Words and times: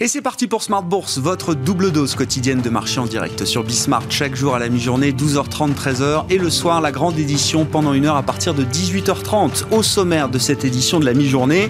Et 0.00 0.06
c'est 0.06 0.22
parti 0.22 0.46
pour 0.46 0.62
Smart 0.62 0.84
Bourse, 0.84 1.18
votre 1.18 1.54
double 1.54 1.90
dose 1.90 2.14
quotidienne 2.14 2.60
de 2.60 2.70
marché 2.70 3.00
en 3.00 3.06
direct 3.06 3.44
sur 3.44 3.64
Bismart 3.64 4.04
chaque 4.10 4.36
jour 4.36 4.54
à 4.54 4.60
la 4.60 4.68
mi-journée, 4.68 5.10
12h30, 5.10 5.74
13h 5.74 6.26
et 6.30 6.38
le 6.38 6.50
soir 6.50 6.80
la 6.80 6.92
grande 6.92 7.18
édition 7.18 7.64
pendant 7.64 7.92
une 7.92 8.06
heure 8.06 8.14
à 8.14 8.22
partir 8.22 8.54
de 8.54 8.62
18h30. 8.62 9.64
Au 9.72 9.82
sommaire 9.82 10.28
de 10.28 10.38
cette 10.38 10.64
édition 10.64 11.00
de 11.00 11.04
la 11.04 11.14
mi-journée, 11.14 11.68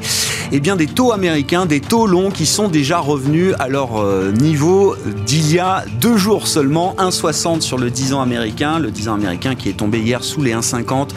eh 0.52 0.61
bien 0.61 0.77
des 0.77 0.87
taux 0.87 1.12
américains, 1.12 1.64
des 1.64 1.80
taux 1.80 2.06
longs 2.06 2.30
qui 2.30 2.45
sont 2.45 2.69
déjà 2.69 2.98
revenus 2.98 3.55
à 3.59 3.69
leur 3.69 3.96
euh, 3.96 4.30
niveau 4.30 4.95
d'il 5.24 5.51
y 5.51 5.59
a 5.59 5.87
deux 5.98 6.19
jours 6.19 6.48
seulement, 6.48 6.95
1,60 6.98 7.62
sur 7.62 7.79
le 7.79 7.91
10 7.91 8.12
ans 8.12 8.20
américain, 8.20 8.79
le 8.79 8.91
10 8.91 9.09
ans 9.09 9.15
américain 9.15 9.55
qui 9.55 9.70
est 9.70 9.79
tombé 9.79 10.01
hier 10.01 10.23
sous 10.23 10.42
les 10.42 10.52
1,50 10.52 11.09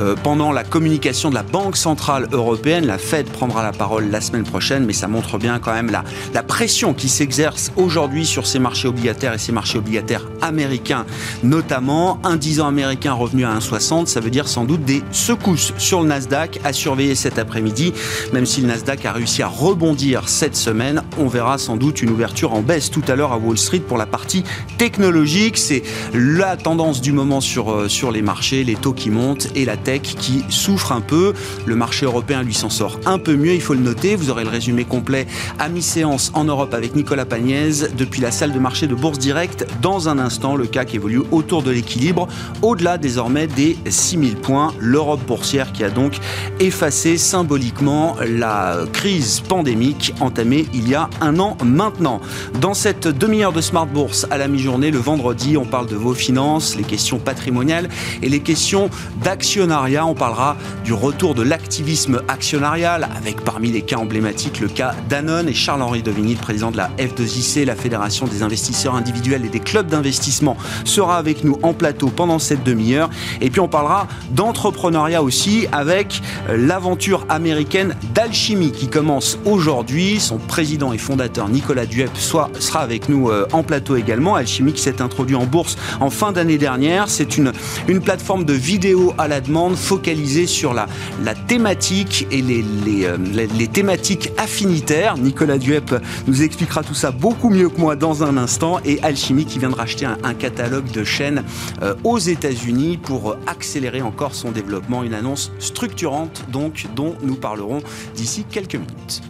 euh, 0.00 0.14
pendant 0.22 0.52
la 0.52 0.62
communication 0.62 1.28
de 1.28 1.34
la 1.34 1.42
Banque 1.42 1.76
Centrale 1.76 2.28
Européenne. 2.30 2.86
La 2.86 2.98
Fed 2.98 3.26
prendra 3.26 3.64
la 3.64 3.72
parole 3.72 4.10
la 4.12 4.20
semaine 4.20 4.44
prochaine, 4.44 4.84
mais 4.84 4.92
ça 4.92 5.08
montre 5.08 5.38
bien 5.38 5.58
quand 5.58 5.72
même 5.72 5.90
la, 5.90 6.04
la 6.32 6.44
pression 6.52 6.92
qui 6.92 7.08
s'exerce 7.08 7.72
aujourd'hui 7.76 8.26
sur 8.26 8.46
ces 8.46 8.58
marchés 8.58 8.86
obligataires 8.86 9.32
et 9.32 9.38
ces 9.38 9.52
marchés 9.52 9.78
obligataires 9.78 10.26
américains 10.42 11.06
notamment. 11.42 12.20
Un 12.24 12.36
10 12.36 12.60
ans 12.60 12.66
américain 12.66 13.14
revenu 13.14 13.46
à 13.46 13.56
1,60, 13.58 14.04
ça 14.04 14.20
veut 14.20 14.28
dire 14.28 14.46
sans 14.46 14.66
doute 14.66 14.84
des 14.84 15.02
secousses 15.12 15.72
sur 15.78 16.02
le 16.02 16.08
Nasdaq 16.08 16.60
à 16.62 16.74
surveiller 16.74 17.14
cet 17.14 17.38
après-midi. 17.38 17.94
Même 18.34 18.44
si 18.44 18.60
le 18.60 18.66
Nasdaq 18.66 19.06
a 19.06 19.12
réussi 19.12 19.42
à 19.42 19.48
rebondir 19.48 20.28
cette 20.28 20.54
semaine, 20.54 21.02
on 21.16 21.26
verra 21.26 21.56
sans 21.56 21.78
doute 21.78 22.02
une 22.02 22.10
ouverture 22.10 22.52
en 22.52 22.60
baisse 22.60 22.90
tout 22.90 23.02
à 23.08 23.16
l'heure 23.16 23.32
à 23.32 23.38
Wall 23.38 23.56
Street 23.56 23.80
pour 23.80 23.96
la 23.96 24.04
partie 24.04 24.44
technologique. 24.76 25.56
C'est 25.56 25.82
la 26.12 26.58
tendance 26.58 27.00
du 27.00 27.12
moment 27.12 27.40
sur, 27.40 27.72
euh, 27.72 27.88
sur 27.88 28.12
les 28.12 28.20
marchés, 28.20 28.62
les 28.62 28.76
taux 28.76 28.92
qui 28.92 29.08
montent 29.08 29.48
et 29.54 29.64
la 29.64 29.78
tech 29.78 30.02
qui 30.02 30.44
souffre 30.50 30.92
un 30.92 31.00
peu. 31.00 31.32
Le 31.64 31.76
marché 31.76 32.04
européen 32.04 32.42
lui 32.42 32.52
s'en 32.52 32.68
sort 32.68 33.00
un 33.06 33.18
peu 33.18 33.36
mieux, 33.36 33.54
il 33.54 33.62
faut 33.62 33.72
le 33.72 33.80
noter. 33.80 34.16
Vous 34.16 34.28
aurez 34.28 34.44
le 34.44 34.50
résumé 34.50 34.84
complet 34.84 35.26
à 35.58 35.70
mi-séance 35.70 36.30
en 36.34 36.41
Europe 36.44 36.74
avec 36.74 36.94
Nicolas 36.94 37.24
Pagnès 37.24 37.90
depuis 37.96 38.20
la 38.20 38.30
salle 38.30 38.52
de 38.52 38.58
marché 38.58 38.86
de 38.86 38.94
Bourse 38.94 39.18
Direct. 39.18 39.66
Dans 39.80 40.08
un 40.08 40.18
instant, 40.18 40.56
le 40.56 40.66
CAC 40.66 40.94
évolue 40.94 41.22
autour 41.30 41.62
de 41.62 41.70
l'équilibre, 41.70 42.28
au-delà 42.62 42.98
désormais 42.98 43.46
des 43.46 43.76
6000 43.88 44.36
points. 44.36 44.72
L'Europe 44.78 45.20
boursière 45.26 45.72
qui 45.72 45.84
a 45.84 45.90
donc 45.90 46.18
effacé 46.60 47.16
symboliquement 47.16 48.16
la 48.26 48.78
crise 48.92 49.40
pandémique 49.40 50.14
entamée 50.20 50.66
il 50.74 50.88
y 50.88 50.94
a 50.94 51.08
un 51.20 51.38
an 51.38 51.56
maintenant. 51.64 52.20
Dans 52.60 52.74
cette 52.74 53.08
demi-heure 53.08 53.52
de 53.52 53.60
Smart 53.60 53.86
Bourse 53.86 54.26
à 54.30 54.38
la 54.38 54.48
mi-journée, 54.48 54.90
le 54.90 54.98
vendredi, 54.98 55.56
on 55.56 55.64
parle 55.64 55.86
de 55.86 55.96
vos 55.96 56.14
finances, 56.14 56.76
les 56.76 56.84
questions 56.84 57.18
patrimoniales 57.18 57.88
et 58.22 58.28
les 58.28 58.40
questions 58.40 58.90
d'actionnariat. 59.22 60.06
On 60.06 60.14
parlera 60.14 60.56
du 60.84 60.92
retour 60.92 61.34
de 61.34 61.42
l'activisme 61.42 62.22
actionnarial 62.28 63.08
avec 63.16 63.42
parmi 63.42 63.70
les 63.70 63.82
cas 63.82 63.96
emblématiques 63.96 64.60
le 64.60 64.68
cas 64.68 64.94
Danone 65.08 65.48
et 65.48 65.54
Charles-Henri 65.54 66.02
Devigny, 66.02 66.31
président 66.36 66.70
de 66.70 66.76
la 66.76 66.90
F2IC, 66.98 67.64
la 67.64 67.76
Fédération 67.76 68.26
des 68.26 68.42
investisseurs 68.42 68.94
individuels 68.94 69.44
et 69.44 69.48
des 69.48 69.60
clubs 69.60 69.86
d'investissement, 69.86 70.56
sera 70.84 71.18
avec 71.18 71.44
nous 71.44 71.58
en 71.62 71.72
plateau 71.74 72.08
pendant 72.08 72.38
cette 72.38 72.64
demi-heure. 72.64 73.10
Et 73.40 73.50
puis 73.50 73.60
on 73.60 73.68
parlera 73.68 74.08
d'entrepreneuriat 74.30 75.22
aussi 75.22 75.66
avec 75.72 76.22
euh, 76.48 76.56
l'aventure 76.56 77.26
américaine 77.28 77.94
d'Alchimie 78.14 78.72
qui 78.72 78.88
commence 78.88 79.38
aujourd'hui. 79.44 80.20
Son 80.20 80.38
président 80.38 80.92
et 80.92 80.98
fondateur 80.98 81.48
Nicolas 81.48 81.86
Duep 81.86 82.16
sera 82.16 82.50
avec 82.80 83.08
nous 83.08 83.30
euh, 83.30 83.46
en 83.52 83.62
plateau 83.62 83.96
également. 83.96 84.34
Alchimie 84.34 84.72
qui 84.72 84.82
s'est 84.82 85.02
introduit 85.02 85.36
en 85.36 85.46
bourse 85.46 85.76
en 86.00 86.10
fin 86.10 86.32
d'année 86.32 86.58
dernière. 86.58 87.08
C'est 87.08 87.36
une, 87.36 87.52
une 87.88 88.00
plateforme 88.00 88.44
de 88.44 88.52
vidéo 88.52 89.14
à 89.18 89.28
la 89.28 89.40
demande 89.40 89.76
focalisée 89.76 90.46
sur 90.46 90.74
la, 90.74 90.86
la 91.22 91.34
thématique 91.34 92.26
et 92.30 92.42
les, 92.42 92.62
les, 92.84 93.04
euh, 93.04 93.16
les, 93.32 93.46
les 93.46 93.68
thématiques 93.68 94.30
affinitaires. 94.38 95.16
Nicolas 95.16 95.58
Duep 95.58 95.94
nous 96.26 96.42
expliquera 96.42 96.82
tout 96.82 96.94
ça 96.94 97.10
beaucoup 97.10 97.50
mieux 97.50 97.68
que 97.68 97.80
moi 97.80 97.96
dans 97.96 98.22
un 98.22 98.36
instant. 98.36 98.80
Et 98.84 99.02
Alchimie 99.02 99.44
qui 99.44 99.58
vient 99.58 99.70
de 99.70 99.74
racheter 99.74 100.06
un, 100.06 100.34
catalogue 100.34 100.90
de 100.90 101.04
chaînes 101.04 101.44
euh, 101.82 101.94
aux 102.04 102.18
États-Unis 102.18 102.96
pour 102.96 103.36
accélérer 103.46 104.02
encore 104.02 104.34
son 104.34 104.50
développement. 104.50 105.02
Une 105.02 105.14
annonce 105.14 105.52
structurante 105.58 106.44
donc 106.50 106.86
dont 106.94 107.16
nous 107.22 107.36
parlerons 107.36 107.82
d'ici 108.14 108.44
quelques 108.50 108.76
minutes. 108.76 109.22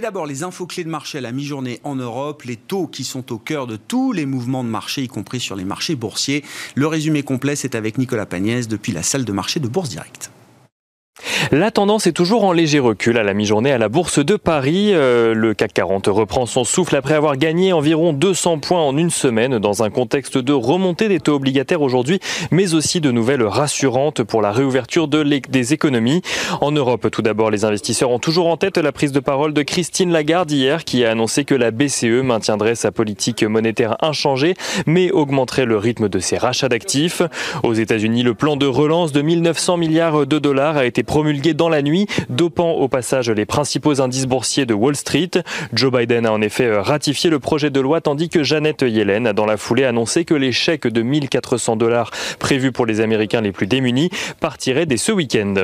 D'abord, 0.00 0.24
les 0.24 0.42
infos 0.44 0.66
clés 0.66 0.84
de 0.84 0.88
marché 0.88 1.18
à 1.18 1.20
la 1.20 1.30
mi-journée 1.30 1.78
en 1.84 1.94
Europe, 1.94 2.44
les 2.44 2.56
taux 2.56 2.86
qui 2.86 3.04
sont 3.04 3.32
au 3.32 3.38
cœur 3.38 3.66
de 3.66 3.76
tous 3.76 4.12
les 4.12 4.24
mouvements 4.24 4.64
de 4.64 4.68
marché, 4.68 5.02
y 5.02 5.08
compris 5.08 5.40
sur 5.40 5.56
les 5.56 5.64
marchés 5.64 5.94
boursiers. 5.94 6.42
Le 6.74 6.86
résumé 6.86 7.22
complet, 7.22 7.54
c'est 7.54 7.74
avec 7.74 7.98
Nicolas 7.98 8.24
Pagnès 8.24 8.66
depuis 8.66 8.92
la 8.92 9.02
salle 9.02 9.26
de 9.26 9.32
marché 9.32 9.60
de 9.60 9.68
Bourse 9.68 9.90
Direct. 9.90 10.30
La 11.52 11.72
tendance 11.72 12.06
est 12.06 12.12
toujours 12.12 12.44
en 12.44 12.52
léger 12.52 12.78
recul 12.78 13.18
à 13.18 13.24
la 13.24 13.34
mi-journée 13.34 13.72
à 13.72 13.78
la 13.78 13.88
Bourse 13.88 14.24
de 14.24 14.36
Paris. 14.36 14.92
Euh, 14.94 15.34
le 15.34 15.52
CAC 15.52 15.72
40 15.72 16.06
reprend 16.06 16.46
son 16.46 16.62
souffle 16.62 16.94
après 16.94 17.14
avoir 17.14 17.36
gagné 17.36 17.72
environ 17.72 18.12
200 18.12 18.58
points 18.58 18.80
en 18.80 18.96
une 18.96 19.10
semaine 19.10 19.58
dans 19.58 19.82
un 19.82 19.90
contexte 19.90 20.38
de 20.38 20.52
remontée 20.52 21.08
des 21.08 21.18
taux 21.18 21.34
obligataires 21.34 21.82
aujourd'hui, 21.82 22.20
mais 22.52 22.74
aussi 22.74 23.00
de 23.00 23.10
nouvelles 23.10 23.42
rassurantes 23.42 24.22
pour 24.22 24.42
la 24.42 24.52
réouverture 24.52 25.08
de 25.08 25.24
des 25.24 25.72
économies. 25.72 26.22
En 26.60 26.70
Europe, 26.70 27.10
tout 27.10 27.20
d'abord, 27.20 27.50
les 27.50 27.64
investisseurs 27.64 28.12
ont 28.12 28.20
toujours 28.20 28.46
en 28.46 28.56
tête 28.56 28.78
la 28.78 28.92
prise 28.92 29.10
de 29.10 29.18
parole 29.18 29.52
de 29.52 29.62
Christine 29.62 30.12
Lagarde 30.12 30.52
hier 30.52 30.84
qui 30.84 31.04
a 31.04 31.10
annoncé 31.10 31.44
que 31.44 31.56
la 31.56 31.72
BCE 31.72 32.22
maintiendrait 32.22 32.76
sa 32.76 32.92
politique 32.92 33.42
monétaire 33.42 33.96
inchangée, 34.02 34.54
mais 34.86 35.10
augmenterait 35.10 35.66
le 35.66 35.78
rythme 35.78 36.08
de 36.08 36.20
ses 36.20 36.38
rachats 36.38 36.68
d'actifs. 36.68 37.22
Aux 37.64 37.74
États-Unis, 37.74 38.22
le 38.22 38.34
plan 38.34 38.54
de 38.54 38.66
relance 38.66 39.10
de 39.10 39.20
1900 39.20 39.78
milliards 39.78 40.28
de 40.28 40.38
dollars 40.38 40.76
a 40.76 40.84
été 40.84 41.02
promulgué 41.02 41.39
dans 41.48 41.68
la 41.68 41.82
nuit, 41.82 42.06
dopant 42.28 42.72
au 42.72 42.88
passage 42.88 43.30
les 43.30 43.46
principaux 43.46 44.00
indices 44.00 44.26
boursiers 44.26 44.66
de 44.66 44.74
Wall 44.74 44.94
Street. 44.94 45.30
Joe 45.72 45.92
Biden 45.92 46.26
a 46.26 46.32
en 46.32 46.42
effet 46.42 46.78
ratifié 46.78 47.30
le 47.30 47.38
projet 47.38 47.70
de 47.70 47.80
loi 47.80 48.00
tandis 48.00 48.28
que 48.28 48.42
Janet 48.42 48.82
Yellen 48.82 49.26
a 49.26 49.32
dans 49.32 49.46
la 49.46 49.56
foulée 49.56 49.84
annoncé 49.84 50.24
que 50.24 50.34
les 50.34 50.52
chèques 50.52 50.86
de 50.86 51.02
1400 51.02 51.76
dollars 51.76 52.10
prévus 52.38 52.72
pour 52.72 52.86
les 52.86 53.00
Américains 53.00 53.40
les 53.40 53.52
plus 53.52 53.66
démunis 53.66 54.10
partiraient 54.40 54.86
dès 54.86 54.98
ce 54.98 55.12
week-end. 55.12 55.54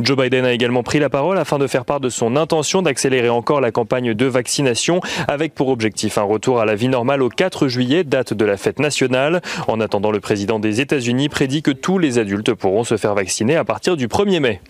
Joe 0.00 0.16
Biden 0.16 0.44
a 0.44 0.52
également 0.52 0.82
pris 0.82 0.98
la 0.98 1.10
parole 1.10 1.38
afin 1.38 1.58
de 1.58 1.66
faire 1.66 1.84
part 1.84 2.00
de 2.00 2.08
son 2.08 2.36
intention 2.36 2.82
d'accélérer 2.82 3.28
encore 3.28 3.60
la 3.60 3.70
campagne 3.70 4.14
de 4.14 4.26
vaccination 4.26 5.00
avec 5.28 5.54
pour 5.54 5.68
objectif 5.68 6.16
un 6.18 6.22
retour 6.22 6.60
à 6.60 6.64
la 6.64 6.74
vie 6.74 6.88
normale 6.88 7.22
au 7.22 7.28
4 7.28 7.68
juillet, 7.68 8.04
date 8.04 8.32
de 8.32 8.44
la 8.44 8.56
fête 8.56 8.78
nationale. 8.78 9.42
En 9.68 9.80
attendant, 9.80 10.10
le 10.10 10.20
président 10.20 10.58
des 10.58 10.80
États-Unis 10.80 11.28
prédit 11.28 11.62
que 11.62 11.70
tous 11.70 11.98
les 11.98 12.18
adultes 12.18 12.54
pourront 12.54 12.84
se 12.84 12.96
faire 12.96 13.14
vacciner 13.14 13.56
à 13.56 13.64
partir 13.64 13.96
du 13.96 14.08
1er 14.08 14.40
mai. 14.40 14.60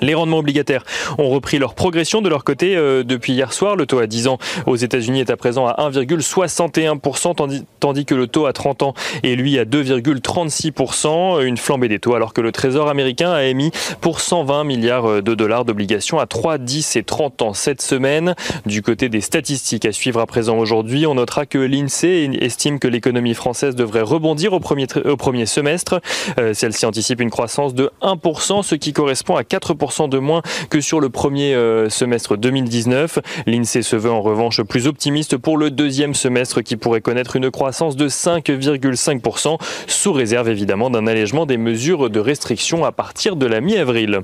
Les 0.00 0.14
rendements 0.14 0.38
obligataires 0.38 0.84
ont 1.18 1.30
repris 1.30 1.58
leur 1.58 1.74
progression 1.74 2.20
de 2.22 2.28
leur 2.28 2.44
côté 2.44 2.76
euh, 2.76 3.04
depuis 3.04 3.32
hier 3.32 3.52
soir. 3.52 3.76
Le 3.76 3.86
taux 3.86 3.98
à 3.98 4.06
10 4.06 4.28
ans 4.28 4.38
aux 4.66 4.76
États-Unis 4.76 5.20
est 5.20 5.30
à 5.30 5.36
présent 5.36 5.66
à 5.66 5.90
1,61%, 5.90 7.64
tandis, 7.80 8.04
que 8.04 8.14
le 8.14 8.26
taux 8.26 8.46
à 8.46 8.52
30 8.52 8.82
ans 8.82 8.94
est 9.22 9.34
lui 9.34 9.58
à 9.58 9.64
2,36%. 9.64 11.42
Une 11.44 11.56
flambée 11.56 11.88
des 11.88 11.98
taux, 11.98 12.14
alors 12.14 12.32
que 12.32 12.40
le 12.40 12.52
Trésor 12.52 12.88
américain 12.88 13.32
a 13.32 13.44
émis 13.44 13.70
pour 14.00 14.20
120 14.20 14.64
milliards 14.64 15.22
de 15.22 15.34
dollars 15.34 15.64
d'obligations 15.64 16.18
à 16.18 16.26
3, 16.26 16.58
10 16.58 16.96
et 16.96 17.02
30 17.02 17.42
ans 17.42 17.54
cette 17.54 17.82
semaine. 17.82 18.34
Du 18.66 18.82
côté 18.82 19.08
des 19.08 19.20
statistiques 19.20 19.84
à 19.84 19.92
suivre 19.92 20.20
à 20.20 20.26
présent 20.26 20.58
aujourd'hui, 20.58 21.06
on 21.06 21.14
notera 21.14 21.46
que 21.46 21.58
l'INSEE 21.58 22.30
estime 22.40 22.78
que 22.78 22.88
l'économie 22.88 23.34
française 23.34 23.74
devrait 23.74 24.02
rebondir 24.02 24.52
au 24.52 24.60
premier, 24.60 24.86
au 25.04 25.16
premier 25.16 25.46
semestre. 25.46 26.00
Euh, 26.38 26.54
Celle-ci 26.54 26.86
anticipe 26.86 27.20
une 27.20 27.30
croissance 27.30 27.74
de 27.74 27.90
1%, 28.02 28.62
ce 28.62 28.74
qui 28.74 28.92
correspond 28.92 29.36
à 29.36 29.44
4 29.44 29.74
de 29.84 30.18
moins 30.18 30.40
que 30.70 30.80
sur 30.80 30.98
le 30.98 31.10
premier 31.10 31.54
euh, 31.54 31.90
semestre 31.90 32.36
2019. 32.36 33.18
L'INSEE 33.46 33.82
se 33.82 33.96
veut 33.96 34.10
en 34.10 34.22
revanche 34.22 34.62
plus 34.62 34.86
optimiste 34.86 35.36
pour 35.36 35.58
le 35.58 35.70
deuxième 35.70 36.14
semestre 36.14 36.62
qui 36.62 36.76
pourrait 36.76 37.02
connaître 37.02 37.36
une 37.36 37.50
croissance 37.50 37.94
de 37.96 38.08
5,5% 38.08 39.58
sous 39.86 40.12
réserve 40.12 40.48
évidemment 40.48 40.88
d'un 40.88 41.06
allègement 41.06 41.44
des 41.44 41.58
mesures 41.58 42.08
de 42.08 42.18
restriction 42.18 42.84
à 42.84 42.92
partir 42.92 43.36
de 43.36 43.44
la 43.44 43.60
mi-avril. 43.60 44.20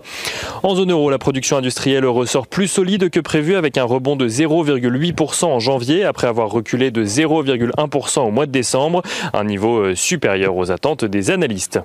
En 0.62 0.74
zone 0.74 0.92
euro, 0.92 1.10
la 1.10 1.18
production 1.18 1.58
industrielle 1.58 2.06
ressort 2.06 2.46
plus 2.46 2.68
solide 2.68 3.10
que 3.10 3.20
prévu 3.20 3.54
avec 3.56 3.76
un 3.76 3.84
rebond 3.84 4.16
de 4.16 4.28
0,8% 4.28 5.44
en 5.44 5.60
janvier 5.60 6.04
après 6.04 6.26
avoir 6.26 6.50
reculé 6.50 6.90
de 6.90 7.04
0,1% 7.04 8.20
au 8.20 8.30
mois 8.30 8.46
de 8.46 8.52
décembre, 8.52 9.02
un 9.34 9.44
niveau 9.44 9.78
euh, 9.78 9.94
supérieur 9.94 10.56
aux 10.56 10.70
attentes 10.70 11.04
des 11.04 11.30
analystes. 11.30 11.80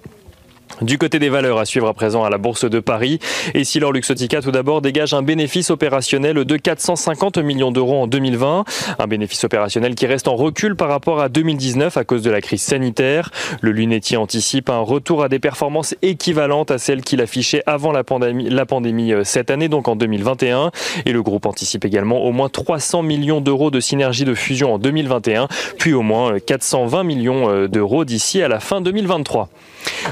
Du 0.82 0.98
côté 0.98 1.20
des 1.20 1.30
valeurs 1.30 1.58
à 1.58 1.66
suivre 1.66 1.88
à 1.88 1.94
présent 1.94 2.26
à 2.26 2.30
la 2.30 2.38
Bourse 2.38 2.70
de 2.70 2.80
Paris, 2.82 3.20
et 3.54 3.64
Silor 3.64 3.94
Luxotica 3.94 4.42
tout 4.42 4.52
d'abord 4.52 4.82
dégage 4.82 5.14
un 5.14 5.22
bénéfice 5.22 5.70
opérationnel 5.70 6.44
de 6.44 6.58
450 6.58 7.38
millions 7.38 7.72
d'euros 7.72 8.02
en 8.02 8.08
2020, 8.08 8.66
un 9.00 9.08
bénéfice 9.08 9.46
opérationnel 9.46 9.96
qui 9.96 10.06
reste 10.06 10.28
en 10.28 10.36
recul 10.36 10.76
par 10.76 10.90
rapport 10.90 11.22
à 11.22 11.30
2019 11.30 11.96
à 11.96 12.04
cause 12.04 12.24
de 12.24 12.30
la 12.30 12.42
crise 12.42 12.62
sanitaire. 12.62 13.32
Le 13.62 13.72
lunetier 13.72 14.18
anticipe 14.18 14.70
un 14.70 14.80
retour 14.80 15.24
à 15.24 15.30
des 15.30 15.40
performances 15.40 15.96
équivalentes 16.02 16.72
à 16.72 16.78
celles 16.78 17.04
qu'il 17.04 17.22
affichait 17.22 17.64
avant 17.66 17.94
la 17.94 18.04
pandémie, 18.04 18.50
la 18.50 18.66
pandémie 18.66 19.14
euh, 19.14 19.24
cette 19.24 19.52
année, 19.52 19.70
donc 19.70 19.88
en 19.88 19.96
2021, 19.96 20.72
et 21.06 21.14
le 21.14 21.24
groupe 21.24 21.46
anticipe 21.46 21.86
également 21.86 22.26
au 22.26 22.34
moins 22.34 22.50
300 22.50 23.02
millions 23.02 23.40
d'euros 23.40 23.72
de 23.72 23.80
synergie 23.80 24.26
de 24.26 24.34
fusion 24.34 24.74
en 24.74 24.78
2021, 24.78 25.48
puis 25.80 25.94
au 25.94 26.02
moins 26.02 26.38
420 26.40 27.04
millions 27.04 27.50
euh, 27.50 27.68
d'euros 27.70 28.04
d'ici 28.04 28.42
à 28.42 28.50
la 28.50 28.60
fin 28.60 28.82
2023. 28.82 29.50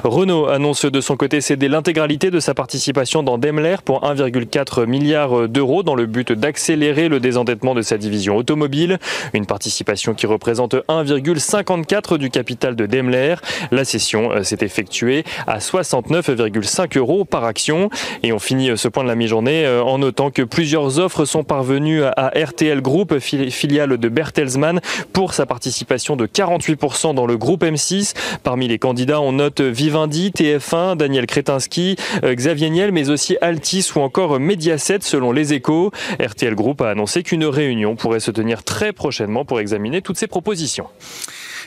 Renault 0.03 0.47
annonce 0.47 0.85
de 0.85 1.01
son 1.01 1.15
côté 1.15 1.41
céder 1.41 1.67
l'intégralité 1.67 2.31
de 2.31 2.39
sa 2.39 2.53
participation 2.53 3.23
dans 3.23 3.37
Daimler 3.37 3.77
pour 3.83 4.03
1,4 4.03 4.85
milliard 4.85 5.47
d'euros 5.47 5.83
dans 5.83 5.95
le 5.95 6.05
but 6.05 6.31
d'accélérer 6.31 7.09
le 7.09 7.19
désendettement 7.19 7.75
de 7.75 7.81
sa 7.81 7.97
division 7.97 8.35
automobile. 8.35 8.99
Une 9.33 9.45
participation 9.45 10.13
qui 10.13 10.25
représente 10.25 10.75
1,54 10.75 12.17
du 12.17 12.29
capital 12.29 12.75
de 12.75 12.85
Daimler. 12.85 13.35
La 13.71 13.85
cession 13.85 14.31
euh, 14.31 14.43
s'est 14.43 14.57
effectuée 14.61 15.23
à 15.47 15.59
69,5 15.59 16.97
euros 16.97 17.25
par 17.25 17.43
action. 17.43 17.89
Et 18.23 18.33
on 18.33 18.39
finit 18.39 18.69
euh, 18.69 18.75
ce 18.75 18.87
point 18.87 19.03
de 19.03 19.09
la 19.09 19.15
mi-journée 19.15 19.65
euh, 19.65 19.83
en 19.83 19.97
notant 19.97 20.31
que 20.31 20.41
plusieurs 20.41 20.99
offres 20.99 21.25
sont 21.25 21.43
parvenues 21.43 22.03
à 22.03 22.31
RTL 22.35 22.81
Group, 22.81 23.19
filiale 23.19 23.97
de 23.97 24.09
Bertelsmann, 24.09 24.81
pour 25.13 25.33
sa 25.33 25.45
participation 25.45 26.15
de 26.15 26.25
48% 26.25 27.13
dans 27.13 27.25
le 27.25 27.37
groupe 27.37 27.63
M6. 27.63 28.13
Parmi 28.43 28.67
les 28.67 28.79
candidats, 28.79 29.21
on 29.21 29.33
note 29.33 29.61
Vivendi, 29.69 30.31
TF1, 30.31 30.98
Daniel 30.98 31.25
Kretinsky, 31.25 31.95
euh, 32.24 32.33
Xavier 32.33 32.69
Niel, 32.69 32.92
mais 32.92 33.10
aussi 33.10 33.38
Altis 33.42 33.92
ou 33.95 34.00
encore 34.00 34.39
Mediaset 34.39 35.00
selon 35.01 35.31
les 35.31 35.54
échos. 35.54 35.92
RTL 36.19 36.56
Group 36.56 36.81
a 36.81 36.89
annoncé 36.89 37.24
qu'une 37.24 37.45
réunion 37.45 37.95
pourrait 37.95 38.19
se 38.19 38.31
tenir 38.31 38.63
très 38.63 38.94
prochainement 38.94 39.45
pour 39.45 39.60
examiner 39.60 40.01
toutes 40.01 40.18
ces 40.18 40.27
propositions. 40.27 40.88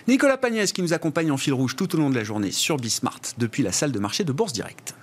Nicolas 0.09 0.37
Pagnès 0.37 0.73
qui 0.73 0.83
nous 0.83 0.93
accompagne 0.93 1.31
en 1.31 1.37
fil 1.37 1.53
rouge 1.53 1.77
tout 1.77 1.95
au 1.95 1.99
long 1.99 2.11
de 2.11 2.15
la 2.15 2.25
journée 2.25 2.53
sur 2.53 2.77
Bismart 2.77 3.21
depuis 3.39 3.63
la 3.63 3.73
salle 3.73 3.93
de 3.93 3.99
marché 3.99 4.25
de 4.25 4.33
Bourse 4.33 4.53
Direct. 4.53 4.95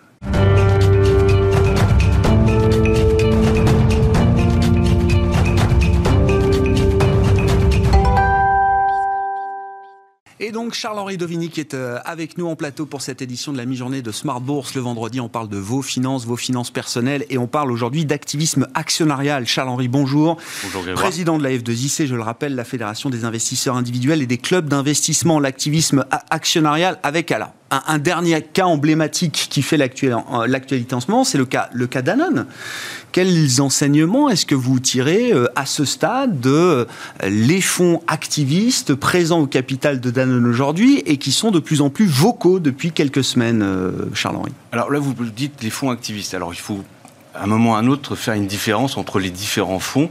Et 10.46 10.52
donc 10.52 10.74
Charles-Henri 10.74 11.16
Dovini 11.16 11.48
qui 11.48 11.62
est 11.62 11.74
euh, 11.74 12.00
avec 12.04 12.38
nous 12.38 12.48
en 12.48 12.58
plateau 12.58 12.86
pour 12.86 13.02
cette 13.02 13.22
édition 13.22 13.54
de 13.54 13.58
la 13.58 13.64
mi-journée 13.64 14.02
de 14.02 14.12
Smart 14.12 14.42
Bourse. 14.42 14.76
Le 14.76 14.82
vendredi, 14.82 15.22
on 15.22 15.30
parle 15.30 15.48
de 15.48 15.56
vos 15.56 15.82
finances, 15.82 16.26
vos 16.26 16.36
finances 16.36 16.70
personnelles 16.70 17.26
et 17.30 17.38
on 17.38 17.48
parle 17.48 17.72
aujourd'hui 17.72 18.04
d'activisme 18.04 18.68
actionnarial. 18.74 19.48
Charles-Henri, 19.48 19.88
bonjour. 19.88 20.36
Bonjour 20.64 20.84
Président 20.96 21.38
de 21.38 21.44
la 21.44 21.52
F2IC, 21.52 22.08
je 22.08 22.16
le 22.16 22.22
rappelle, 22.22 22.56
la 22.56 22.66
Fédération 22.66 23.10
des 23.10 23.24
investisseurs 23.24 23.78
individuels 23.78 24.22
et 24.22 24.28
des 24.28 24.38
clubs 24.38 24.68
d'investissement. 24.68 25.40
L'activisme 25.40 26.04
actionnarial 26.30 27.00
avec 27.04 27.32
Ala 27.32 27.54
un, 27.88 27.98
dernier 27.98 28.42
cas 28.42 28.66
emblématique 28.66 29.48
qui 29.50 29.62
fait 29.62 29.78
l'actualité 29.78 30.14
en 30.96 31.00
ce 31.00 31.10
moment, 31.10 31.24
c'est 31.24 31.38
le 31.38 31.46
cas, 31.46 31.70
le 31.74 31.88
cas 31.88 32.02
Danone. 32.02 32.46
Quels 33.12 33.62
enseignements 33.62 34.30
est-ce 34.30 34.46
que 34.46 34.56
vous 34.56 34.80
tirez 34.80 35.32
euh, 35.32 35.48
à 35.56 35.66
ce 35.66 35.86
stade 35.86 36.40
de 36.40 36.50
euh, 36.50 36.86
les 37.30 37.62
fonds 37.62 38.02
activistes 38.08 38.96
présents 38.96 39.42
au 39.42 39.48
capital 39.48 40.00
de 40.00 40.10
Danone 40.10 40.48
aujourd'hui 40.48 41.04
et 41.06 41.18
qui 41.18 41.32
sont 41.32 41.52
de 41.52 41.60
plus 41.60 41.82
en 41.82 41.90
plus 41.90 42.08
vocaux 42.08 42.60
depuis 42.60 42.92
quelques 42.92 43.24
semaines, 43.24 43.62
euh, 43.62 43.92
Charles-Henri? 44.14 44.52
Alors 44.72 44.92
là, 44.92 45.00
vous 45.00 45.14
dites 45.14 45.62
les 45.62 45.70
fonds 45.70 45.92
activistes. 45.92 46.34
Alors 46.34 46.54
il 46.54 46.60
faut 46.60 46.84
à 47.34 47.44
un 47.44 47.48
moment 47.48 47.72
ou 47.72 47.76
à 47.76 47.80
un 47.80 47.88
autre 47.88 48.16
faire 48.16 48.34
une 48.34 48.48
différence 48.48 48.98
entre 48.98 49.20
les 49.20 49.30
différents 49.30 49.80
fonds. 49.80 50.10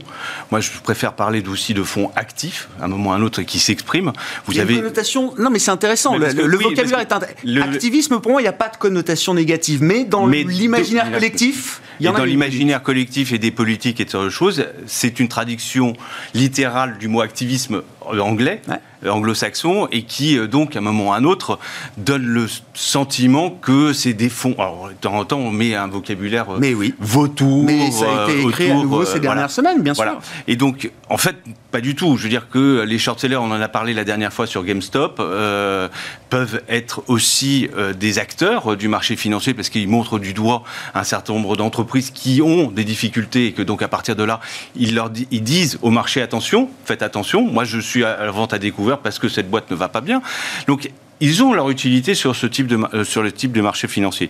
Moi, 0.51 0.59
je 0.59 0.71
préfère 0.83 1.13
parler 1.13 1.43
aussi 1.47 1.73
de 1.73 1.83
fonds 1.83 2.11
actifs, 2.15 2.67
à 2.81 2.85
un 2.85 2.87
moment 2.87 3.11
ou 3.11 3.13
à 3.13 3.15
un 3.15 3.21
autre 3.21 3.41
qui 3.43 3.59
s'expriment. 3.59 4.13
Vous 4.45 4.53
il 4.53 4.57
y 4.57 4.59
a 4.59 4.63
avez 4.63 4.73
une 4.73 4.81
connotation. 4.81 5.33
Non, 5.37 5.49
mais 5.49 5.59
c'est 5.59 5.71
intéressant. 5.71 6.17
le, 6.17 6.57
vocabulaire 6.57 6.99
est 6.99 7.11
intéressant. 7.11 7.73
Activisme, 7.73 8.19
pour 8.19 8.31
moi, 8.31 8.41
il 8.41 8.45
n'y 8.45 8.49
a 8.49 8.53
pas 8.53 8.69
de 8.69 8.77
connotation 8.77 9.33
négative, 9.33 9.81
mais 9.81 10.03
dans 10.03 10.27
l'imaginaire 10.27 11.11
collectif, 11.11 11.81
il 11.99 12.05
y 12.05 12.09
en 12.09 12.15
a. 12.15 12.17
Dans 12.17 12.25
l'imaginaire 12.25 12.81
collectif 12.83 13.31
et 13.31 13.37
des 13.37 13.51
politiques 13.51 13.99
et 13.99 14.05
de 14.05 14.29
choses, 14.29 14.65
c'est 14.85 15.19
une 15.19 15.27
traduction 15.27 15.93
littérale 16.33 16.97
du 16.97 17.07
mot 17.07 17.21
activisme 17.21 17.83
anglais. 18.05 18.61
Euh, 19.05 19.09
anglo-saxon 19.09 19.87
et 19.91 20.03
qui, 20.03 20.37
euh, 20.37 20.47
donc, 20.47 20.75
à 20.75 20.79
un 20.79 20.81
moment 20.81 21.09
ou 21.09 21.13
à 21.13 21.17
un 21.17 21.23
autre, 21.23 21.59
donne 21.97 22.25
le 22.25 22.47
sentiment 22.73 23.49
que 23.49 23.93
c'est 23.93 24.13
des 24.13 24.29
fonds. 24.29 24.55
Alors, 24.57 24.89
de 24.89 24.93
temps 24.93 25.13
en 25.13 25.25
temps, 25.25 25.37
on 25.37 25.51
met 25.51 25.75
un 25.75 25.87
vocabulaire 25.87 26.49
euh, 26.51 26.57
mais 26.59 26.73
oui. 26.73 26.93
vautour. 26.99 27.63
Mais 27.65 27.91
ça 27.91 28.05
a 28.05 28.29
été 28.29 28.41
écrit 28.41 28.71
à 28.71 28.75
nouveau 28.75 29.05
ces 29.05 29.19
dernières 29.19 29.51
semaines, 29.51 29.81
bien 29.81 29.93
sûr. 29.93 30.19
Et 30.47 30.55
donc, 30.55 30.91
en 31.09 31.17
fait, 31.17 31.35
pas 31.71 31.81
du 31.81 31.95
tout. 31.95 32.17
Je 32.17 32.23
veux 32.23 32.29
dire 32.29 32.49
que 32.49 32.83
les 32.83 32.97
short-sellers, 32.97 33.37
on 33.37 33.51
en 33.51 33.61
a 33.61 33.67
parlé 33.67 33.93
la 33.93 34.03
dernière 34.03 34.31
fois 34.31 34.47
sur 34.47 34.63
GameStop, 34.63 35.17
peuvent 35.17 36.61
être 36.69 37.03
aussi 37.07 37.69
des 37.99 38.19
acteurs 38.19 38.77
du 38.77 38.87
marché 38.87 39.15
financier 39.15 39.53
parce 39.53 39.69
qu'ils 39.69 39.87
montrent 39.87 40.19
du 40.19 40.33
doigt 40.33 40.63
un 40.93 41.03
certain 41.03 41.33
nombre 41.33 41.55
d'entreprises 41.55 42.11
qui 42.11 42.41
ont 42.41 42.71
des 42.71 42.83
difficultés 42.83 43.47
et 43.47 43.51
que 43.53 43.61
donc 43.61 43.81
à 43.81 43.87
partir 43.87 44.15
de 44.15 44.23
là, 44.23 44.39
ils, 44.75 44.95
leur 44.95 45.11
ils 45.31 45.43
disent 45.43 45.79
au 45.81 45.89
marché 45.89 46.21
attention, 46.21 46.69
faites 46.85 47.01
attention. 47.01 47.45
Moi, 47.45 47.63
je 47.63 47.79
suis 47.79 47.92
à 48.01 48.25
la 48.25 48.31
vente 48.31 48.53
à 48.53 48.59
découvert 48.59 48.99
parce 48.99 49.19
que 49.19 49.29
cette 49.29 49.49
boîte 49.49 49.69
ne 49.69 49.75
va 49.75 49.89
pas 49.89 50.01
bien. 50.01 50.21
Donc, 50.67 50.91
ils 51.19 51.43
ont 51.43 51.53
leur 51.53 51.69
utilité 51.69 52.15
sur, 52.15 52.35
ce 52.35 52.47
type 52.47 52.67
de, 52.67 52.79
euh, 52.93 53.03
sur 53.03 53.21
le 53.21 53.31
type 53.31 53.51
de 53.51 53.61
marché 53.61 53.87
financier. 53.87 54.29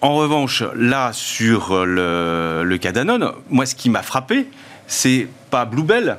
En 0.00 0.14
revanche, 0.14 0.64
là, 0.74 1.12
sur 1.12 1.86
le, 1.86 2.62
le 2.64 2.78
cas 2.78 2.90
Danone, 2.90 3.32
moi, 3.50 3.66
ce 3.66 3.74
qui 3.74 3.88
m'a 3.88 4.02
frappé, 4.02 4.46
c'est 4.88 5.28
pas 5.50 5.64
Bluebell, 5.64 6.18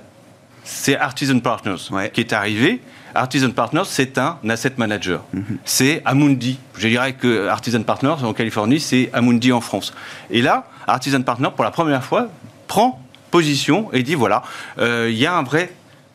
c'est 0.63 0.98
Artisan 0.98 1.39
Partners 1.39 2.10
qui 2.13 2.21
est 2.21 2.33
arrivé. 2.33 2.81
Artisan 3.15 3.51
Partners, 3.51 3.83
c'est 3.86 4.18
un 4.18 4.38
asset 4.50 4.74
manager. 4.77 5.24
Mhm. 5.33 5.57
C'est 5.65 6.01
Amundi. 6.06 6.57
Je 6.77 6.88
dirais 6.88 7.13
que 7.13 7.48
Artisan 7.48 7.83
Partners 7.83 8.24
en 8.24 8.33
Californie, 8.33 8.80
c'est 8.80 9.10
Amundi 9.13 9.51
en 9.51 9.62
France. 9.62 9.94
Et 10.31 10.42
là, 10.42 10.65
Artisan 10.88 11.21
Partners, 11.21 11.51
pour 11.56 11.63
la 11.63 11.71
première 11.71 12.04
fois, 12.04 12.30
prend 12.68 13.00
position 13.30 13.89
et 13.94 14.04
dit 14.04 14.15
voilà, 14.15 14.44
euh, 14.80 15.10
il 15.12 15.18
y 15.18 15.25
a 15.25 15.36
un 15.36 15.44
vrai 15.44 15.74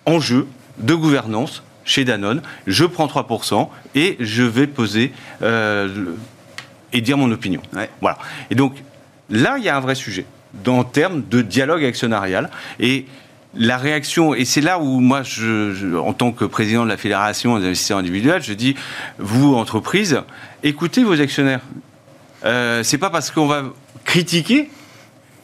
enjeu 0.08 0.46
de 0.78 0.94
gouvernance 0.94 1.62
chez 1.84 2.04
Danone. 2.04 2.42
Je 2.66 2.84
prends 2.84 3.06
3% 3.06 3.68
et 3.94 4.16
je 4.20 4.42
vais 4.42 4.66
poser 4.66 5.12
euh, 5.42 6.14
et 6.92 7.00
dire 7.00 7.18
mon 7.18 7.30
opinion. 7.30 7.60
Voilà. 8.00 8.18
Et 8.50 8.54
donc 8.54 8.82
là, 9.30 9.56
il 9.58 9.64
y 9.64 9.68
a 9.68 9.76
un 9.76 9.80
vrai 9.80 9.94
sujet 9.94 10.26
en 10.66 10.84
termes 10.84 11.22
de 11.28 11.42
dialogue 11.42 11.84
actionnarial. 11.84 12.50
Et 12.80 13.06
la 13.54 13.78
réaction, 13.78 14.34
et 14.34 14.44
c'est 14.44 14.60
là 14.60 14.78
où 14.78 15.00
moi, 15.00 15.22
je, 15.22 15.96
en 15.96 16.12
tant 16.12 16.32
que 16.32 16.44
président 16.44 16.84
de 16.84 16.88
la 16.88 16.96
Fédération 16.96 17.58
des 17.58 17.66
investisseurs 17.66 17.98
individuels, 17.98 18.42
je 18.42 18.52
dis, 18.52 18.74
vous, 19.18 19.54
entreprise, 19.54 20.22
écoutez 20.62 21.04
vos 21.04 21.20
actionnaires. 21.20 21.60
Euh, 22.44 22.82
c'est 22.82 22.98
pas 22.98 23.10
parce 23.10 23.30
qu'on 23.30 23.46
va 23.46 23.64
critiquer 24.04 24.70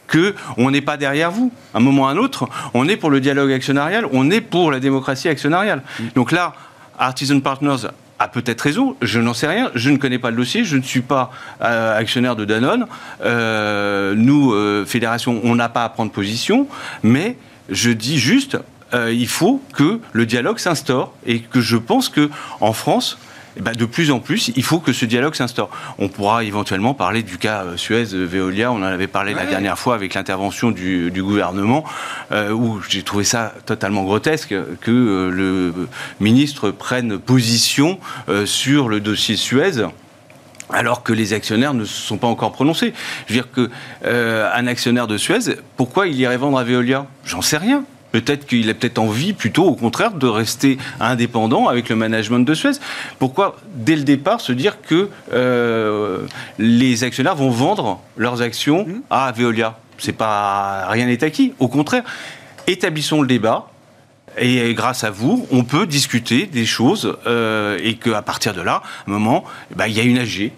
qu'on 0.07 0.71
n'est 0.71 0.81
pas 0.81 0.97
derrière 0.97 1.31
vous. 1.31 1.51
À 1.73 1.77
un 1.77 1.81
moment 1.81 2.03
ou 2.03 2.05
à 2.05 2.09
un 2.11 2.17
autre, 2.17 2.47
on 2.73 2.87
est 2.87 2.97
pour 2.97 3.09
le 3.09 3.19
dialogue 3.19 3.51
actionnarial, 3.51 4.07
on 4.11 4.29
est 4.31 4.41
pour 4.41 4.71
la 4.71 4.79
démocratie 4.79 5.29
actionnariale. 5.29 5.81
Mm. 5.99 6.03
Donc 6.15 6.31
là, 6.31 6.53
Artisan 6.97 7.39
Partners 7.39 7.87
a 8.19 8.27
peut-être 8.27 8.61
raison, 8.61 8.95
je 9.01 9.19
n'en 9.19 9.33
sais 9.33 9.47
rien, 9.47 9.71
je 9.75 9.89
ne 9.89 9.97
connais 9.97 10.19
pas 10.19 10.31
le 10.31 10.37
dossier, 10.37 10.63
je 10.63 10.77
ne 10.77 10.81
suis 10.81 11.01
pas 11.01 11.31
euh, 11.61 11.97
actionnaire 11.97 12.35
de 12.35 12.45
Danone. 12.45 12.87
Euh, 13.23 14.13
nous, 14.15 14.53
euh, 14.53 14.85
fédération, 14.85 15.41
on 15.43 15.55
n'a 15.55 15.69
pas 15.69 15.83
à 15.83 15.89
prendre 15.89 16.11
position, 16.11 16.67
mais 17.03 17.37
je 17.69 17.91
dis 17.91 18.19
juste, 18.19 18.57
il 18.93 19.27
faut 19.27 19.61
que 19.73 19.99
le 20.13 20.25
dialogue 20.25 20.57
s'instaure 20.57 21.11
et 21.25 21.41
que 21.41 21.59
je 21.59 21.75
pense 21.75 22.07
que 22.07 22.29
en 22.61 22.71
France, 22.71 23.17
ben, 23.59 23.73
de 23.73 23.85
plus 23.85 24.11
en 24.11 24.19
plus, 24.19 24.51
il 24.55 24.63
faut 24.63 24.79
que 24.79 24.91
ce 24.91 25.05
dialogue 25.05 25.35
s'instaure. 25.35 25.69
On 25.97 26.09
pourra 26.09 26.43
éventuellement 26.43 26.93
parler 26.93 27.23
du 27.23 27.37
cas 27.37 27.63
euh, 27.63 27.77
Suez-Veolia, 27.77 28.71
on 28.71 28.77
en 28.77 28.83
avait 28.83 29.07
parlé 29.07 29.33
la 29.33 29.45
dernière 29.45 29.79
fois 29.79 29.95
avec 29.95 30.13
l'intervention 30.13 30.71
du, 30.71 31.11
gouvernement, 31.15 31.83
euh, 32.31 32.51
où 32.51 32.81
j'ai 32.89 33.03
trouvé 33.03 33.23
ça 33.23 33.53
totalement 33.65 34.03
grotesque 34.03 34.53
que 34.81 34.91
euh, 34.91 35.29
le 35.29 35.73
ministre 36.19 36.71
prenne 36.71 37.17
position 37.17 37.99
sur 38.45 38.89
le 38.89 38.99
dossier 38.99 39.35
Suez 39.35 39.85
alors 40.69 41.03
que 41.03 41.13
les 41.13 41.33
actionnaires 41.33 41.73
ne 41.73 41.85
se 41.85 42.01
sont 42.01 42.17
pas 42.17 42.27
encore 42.27 42.51
prononcés. 42.51 42.93
Je 43.27 43.33
veux 43.33 43.41
dire 43.41 43.49
qu'un 43.51 44.67
actionnaire 44.67 45.07
de 45.07 45.17
Suez, 45.17 45.57
pourquoi 45.77 46.07
il 46.07 46.19
irait 46.19 46.37
vendre 46.37 46.57
à 46.57 46.63
Veolia? 46.63 47.05
J'en 47.23 47.41
sais 47.41 47.57
rien. 47.57 47.83
Peut-être 48.15 48.45
qu'il 48.45 48.69
a 48.69 48.73
peut-être 48.73 48.97
envie, 48.97 49.33
plutôt 49.33 49.65
au 49.65 49.75
contraire, 49.75 50.13
de 50.13 50.25
rester 50.25 50.77
indépendant 51.01 51.67
avec 51.67 51.89
le 51.89 51.97
management 51.97 52.39
de 52.39 52.53
Suez. 52.53 52.71
Pourquoi, 53.19 53.57
dès 53.73 53.97
le 53.97 54.03
départ, 54.03 54.39
se 54.39 54.53
dire 54.53 54.81
que 54.81 55.09
euh, 55.33 56.21
les 56.57 57.03
actionnaires 57.03 57.35
vont 57.35 57.49
vendre 57.49 57.99
leurs 58.15 58.41
actions 58.41 58.85
mmh. 58.87 59.01
à 59.09 59.33
Veolia? 59.33 59.77
C'est 59.97 60.13
pas 60.13 60.87
rien 60.87 61.07
n'est 61.07 61.25
acquis. 61.25 61.55
Au 61.59 61.67
contraire, 61.67 62.03
établissons 62.67 63.21
le 63.21 63.27
débat. 63.27 63.67
Et 64.37 64.73
grâce 64.73 65.03
à 65.03 65.11
vous, 65.11 65.45
on 65.51 65.65
peut 65.65 65.85
discuter 65.85 66.45
des 66.45 66.65
choses 66.65 67.17
euh, 67.27 67.77
et 67.83 67.95
qu'à 67.95 68.21
partir 68.21 68.53
de 68.53 68.61
là, 68.61 68.81
à 68.81 69.09
un 69.09 69.11
moment, 69.11 69.43
ben, 69.75 69.87
il 69.87 69.93
y 69.93 69.99
a 69.99 70.03
une 70.03 70.19
AG 70.19 70.53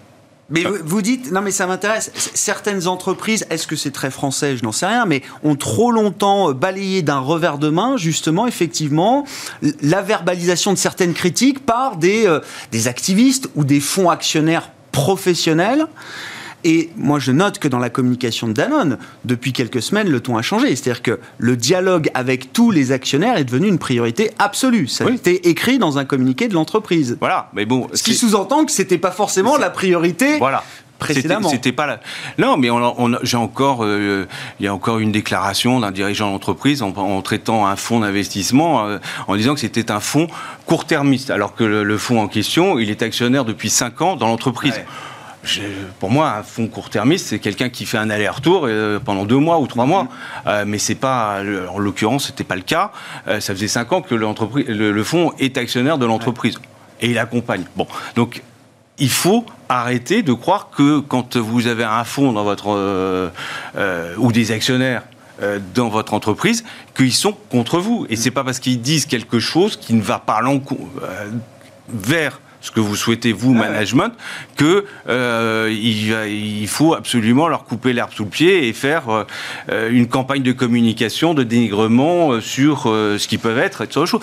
Mais 0.50 0.64
vous 0.64 1.02
dites, 1.02 1.30
non 1.30 1.42
mais 1.42 1.50
ça 1.50 1.66
m'intéresse, 1.66 2.10
certaines 2.34 2.88
entreprises, 2.88 3.44
est-ce 3.50 3.66
que 3.66 3.76
c'est 3.76 3.90
très 3.90 4.10
français, 4.10 4.56
je 4.56 4.64
n'en 4.64 4.72
sais 4.72 4.86
rien, 4.86 5.04
mais 5.04 5.22
ont 5.44 5.56
trop 5.56 5.92
longtemps 5.92 6.52
balayé 6.52 7.02
d'un 7.02 7.18
revers 7.18 7.58
de 7.58 7.68
main, 7.68 7.98
justement, 7.98 8.46
effectivement, 8.46 9.26
la 9.82 10.00
verbalisation 10.00 10.72
de 10.72 10.78
certaines 10.78 11.12
critiques 11.12 11.66
par 11.66 11.96
des, 11.96 12.26
euh, 12.26 12.40
des 12.72 12.88
activistes 12.88 13.50
ou 13.56 13.64
des 13.64 13.80
fonds 13.80 14.08
actionnaires 14.08 14.70
professionnels 14.90 15.86
et 16.64 16.90
moi, 16.96 17.18
je 17.18 17.30
note 17.30 17.58
que 17.58 17.68
dans 17.68 17.78
la 17.78 17.90
communication 17.90 18.48
de 18.48 18.52
Danone, 18.52 18.98
depuis 19.24 19.52
quelques 19.52 19.82
semaines, 19.82 20.08
le 20.08 20.20
ton 20.20 20.36
a 20.36 20.42
changé. 20.42 20.74
C'est-à-dire 20.74 21.02
que 21.02 21.20
le 21.38 21.56
dialogue 21.56 22.10
avec 22.14 22.52
tous 22.52 22.70
les 22.70 22.90
actionnaires 22.90 23.36
est 23.36 23.44
devenu 23.44 23.68
une 23.68 23.78
priorité 23.78 24.32
absolue. 24.38 24.88
Ça 24.88 25.06
a 25.06 25.10
été 25.10 25.48
écrit 25.48 25.78
dans 25.78 25.98
un 25.98 26.04
communiqué 26.04 26.48
de 26.48 26.54
l'entreprise. 26.54 27.16
Voilà, 27.20 27.50
mais 27.52 27.64
bon. 27.64 27.86
Ce 27.94 28.02
qui 28.02 28.14
sous-entend 28.14 28.64
que 28.64 28.72
c'était 28.72 28.98
pas 28.98 29.12
forcément 29.12 29.56
la 29.56 29.70
priorité. 29.70 30.38
Voilà. 30.38 30.64
Précédemment. 30.98 31.48
C'était 31.48 31.70
pas 31.70 31.86
la... 31.86 32.00
Non, 32.38 32.56
mais 32.56 32.70
on, 32.70 33.18
j'ai 33.22 33.36
encore, 33.36 33.84
euh, 33.84 34.26
il 34.58 34.64
y 34.64 34.68
a 34.68 34.74
encore 34.74 34.98
une 34.98 35.12
déclaration 35.12 35.78
d'un 35.78 35.92
dirigeant 35.92 36.32
d'entreprise 36.32 36.82
en, 36.82 37.22
traitant 37.22 37.68
un 37.68 37.76
fonds 37.76 38.00
d'investissement 38.00 38.84
euh, 38.84 38.98
en 39.28 39.36
disant 39.36 39.54
que 39.54 39.60
c'était 39.60 39.92
un 39.92 40.00
fonds 40.00 40.26
court-termiste, 40.66 41.30
alors 41.30 41.54
que 41.54 41.62
le, 41.62 41.98
fonds 41.98 42.20
en 42.20 42.26
question, 42.26 42.80
il 42.80 42.90
est 42.90 43.02
actionnaire 43.02 43.44
depuis 43.44 43.70
5 43.70 44.00
ans 44.02 44.16
dans 44.16 44.26
l'entreprise 44.26 44.74
pour 45.98 46.10
moi, 46.10 46.32
un 46.32 46.42
fonds 46.42 46.66
court-termiste, 46.66 47.28
c'est 47.28 47.38
quelqu'un 47.38 47.68
qui 47.68 47.86
fait 47.86 47.98
un 47.98 48.10
aller-retour 48.10 48.62
euh, 48.64 48.98
pendant 48.98 49.24
deux 49.24 49.38
mois 49.38 49.58
ou 49.58 49.66
trois 49.66 49.86
mois. 49.86 50.04
Mhm. 50.04 50.08
Euh, 50.46 50.64
mais 50.66 50.78
c'est 50.78 50.94
pas, 50.94 51.40
en 51.72 51.78
l'occurrence, 51.78 52.26
c'était 52.26 52.44
pas 52.44 52.56
le 52.56 52.62
cas. 52.62 52.92
Euh, 53.28 53.40
ça 53.40 53.54
faisait 53.54 53.68
cinq 53.68 53.92
ans 53.92 54.02
que 54.02 54.14
l'entreprise, 54.14 54.66
le, 54.68 55.04
fonds 55.04 55.32
est 55.38 55.56
actionnaire 55.56 55.98
de 55.98 56.06
l'entreprise 56.06 56.58
et 57.00 57.10
il 57.10 57.18
accompagne. 57.18 57.64
Bon, 57.76 57.86
donc 58.16 58.42
il 58.98 59.10
faut 59.10 59.46
arrêter 59.68 60.22
de 60.22 60.32
croire 60.32 60.70
que 60.70 60.98
quand 60.98 61.36
vous 61.36 61.66
avez 61.68 61.84
un 61.84 62.04
fonds 62.04 62.32
dans 62.32 62.42
votre 62.42 63.30
ou 64.18 64.32
des 64.32 64.50
actionnaires 64.50 65.04
dans 65.74 65.88
votre 65.88 66.14
entreprise 66.14 66.64
qu'ils 66.96 67.14
sont 67.14 67.36
contre 67.48 67.78
vous. 67.78 68.06
Et 68.10 68.16
c'est 68.16 68.32
pas 68.32 68.42
parce 68.42 68.58
qu'ils 68.58 68.80
disent 68.80 69.06
quelque 69.06 69.38
chose 69.38 69.76
qui 69.76 69.94
ne 69.94 70.02
va 70.02 70.18
pas 70.18 70.40
vers 71.88 72.40
ce 72.60 72.70
que 72.70 72.80
vous 72.80 72.96
souhaitez 72.96 73.32
vous 73.32 73.54
ah 73.56 73.68
management 73.68 74.12
que 74.56 74.84
euh, 75.08 75.70
il, 75.70 76.66
faut 76.68 76.94
absolument 76.94 77.48
leur 77.48 77.64
couper 77.64 77.92
l'herbe 77.92 78.10
sous 78.12 78.24
le 78.24 78.30
pied 78.30 78.68
et 78.68 78.72
faire 78.72 79.26
euh, 79.70 79.90
une 79.90 80.08
campagne 80.08 80.42
de 80.42 80.52
communication 80.52 81.34
de 81.34 81.44
dénigrement 81.44 82.32
euh, 82.32 82.40
sur 82.40 82.82
ce 82.82 83.26
qui 83.26 83.38
peuvent 83.38 83.58
être 83.58 83.82
et 83.82 83.88
choses 83.90 84.20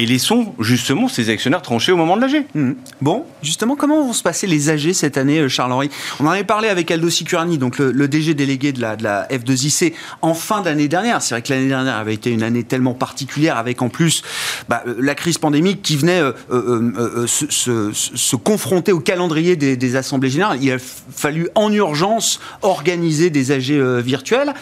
et 0.00 0.06
laissons 0.06 0.54
justement 0.58 1.08
ces 1.08 1.28
actionnaires 1.28 1.60
trancher 1.60 1.92
au 1.92 1.96
moment 1.96 2.16
de 2.16 2.22
l'AG. 2.22 2.46
Mmh. 2.54 2.72
Bon, 3.02 3.26
justement, 3.42 3.76
comment 3.76 4.02
vont 4.02 4.14
se 4.14 4.22
passer 4.22 4.46
les 4.46 4.70
AG 4.70 4.94
cette 4.94 5.18
année, 5.18 5.40
euh, 5.40 5.48
Charles-Henri? 5.50 5.90
On 6.20 6.26
en 6.26 6.30
avait 6.30 6.42
parlé 6.44 6.68
avec 6.68 6.90
Aldo 6.90 7.10
Sicurani, 7.10 7.58
donc 7.58 7.78
le, 7.78 8.08
DG 8.08 8.32
délégué 8.32 8.72
de 8.72 8.80
la, 8.80 8.96
de 8.96 9.04
la 9.04 9.28
F2IC, 9.28 9.92
en 10.22 10.32
fin 10.32 10.62
d'année 10.62 10.88
dernière. 10.88 11.20
C'est 11.20 11.34
vrai 11.34 11.42
que 11.42 11.52
l'année 11.52 11.68
dernière 11.68 11.96
avait 11.96 12.14
été 12.14 12.30
une 12.30 12.42
année 12.42 12.64
tellement 12.64 12.94
particulière, 12.94 13.58
avec 13.58 13.82
en 13.82 13.90
plus 13.90 14.22
bah, 14.70 14.82
euh, 14.86 14.94
la 14.98 15.14
crise 15.14 15.36
pandémique 15.36 15.82
qui 15.82 15.96
venait 15.96 16.22
euh, 16.50 17.26
se, 17.26 18.36
confronter 18.36 18.92
au 18.92 19.00
calendrier 19.00 19.56
des, 19.56 19.76
des, 19.76 19.96
assemblées 19.96 20.30
générales. 20.30 20.58
Il 20.62 20.72
a 20.72 20.78
fallu 20.78 21.50
en 21.54 21.70
urgence 21.70 22.40
organiser 22.62 23.28
des 23.28 23.52
AG 23.52 23.70
virtuels. 24.02 24.54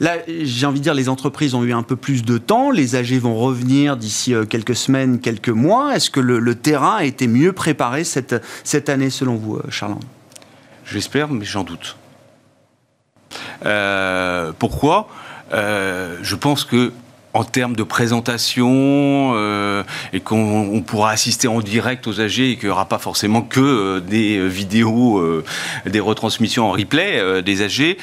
Là, 0.00 0.16
j'ai 0.26 0.66
envie 0.66 0.78
de 0.78 0.84
dire, 0.84 0.94
les 0.94 1.08
entreprises 1.08 1.54
ont 1.54 1.64
eu 1.64 1.72
un 1.72 1.82
peu 1.82 1.96
plus 1.96 2.22
de 2.22 2.38
temps. 2.38 2.70
Les 2.70 2.96
AG 2.96 3.12
vont 3.18 3.36
revenir 3.36 3.96
d'ici 3.96 4.34
quelques 4.48 4.76
semaines, 4.76 4.85
quelques 5.22 5.48
mois. 5.48 5.94
Est-ce 5.96 6.10
que 6.10 6.20
le, 6.20 6.54
terrain 6.54 6.96
a 6.96 7.04
été 7.04 7.26
mieux 7.26 7.52
préparé 7.52 8.04
cette, 8.04 8.36
cette 8.64 8.88
année, 8.88 9.10
selon 9.10 9.36
vous, 9.36 9.56
euh, 9.56 9.62
Charles 9.70 9.96
J'espère, 10.84 11.28
mais 11.28 11.44
j'en 11.44 11.64
doute. 11.64 11.96
Euh, 13.64 14.52
pourquoi? 14.58 15.08
Euh, 15.52 16.16
Je 16.22 16.36
pense 16.36 16.64
que 16.64 16.92
en 17.34 17.44
termes 17.44 17.76
de 17.76 17.82
présentation 17.82 19.34
et 20.14 20.20
qu'on 20.20 20.82
pourra 20.86 21.10
assister 21.10 21.48
en 21.48 21.60
direct 21.60 22.06
aux 22.06 22.18
AG 22.18 22.40
et 22.40 22.56
qu'il 22.56 22.68
n'y 22.68 22.72
aura 22.72 22.88
pas 22.88 22.96
forcément 22.96 23.42
que 23.42 23.98
des 23.98 24.48
vidéos, 24.48 25.42
des 25.84 26.00
retransmissions 26.00 26.66
en 26.66 26.70
replay 26.70 27.42
des 27.42 27.60
AG. 27.60 27.98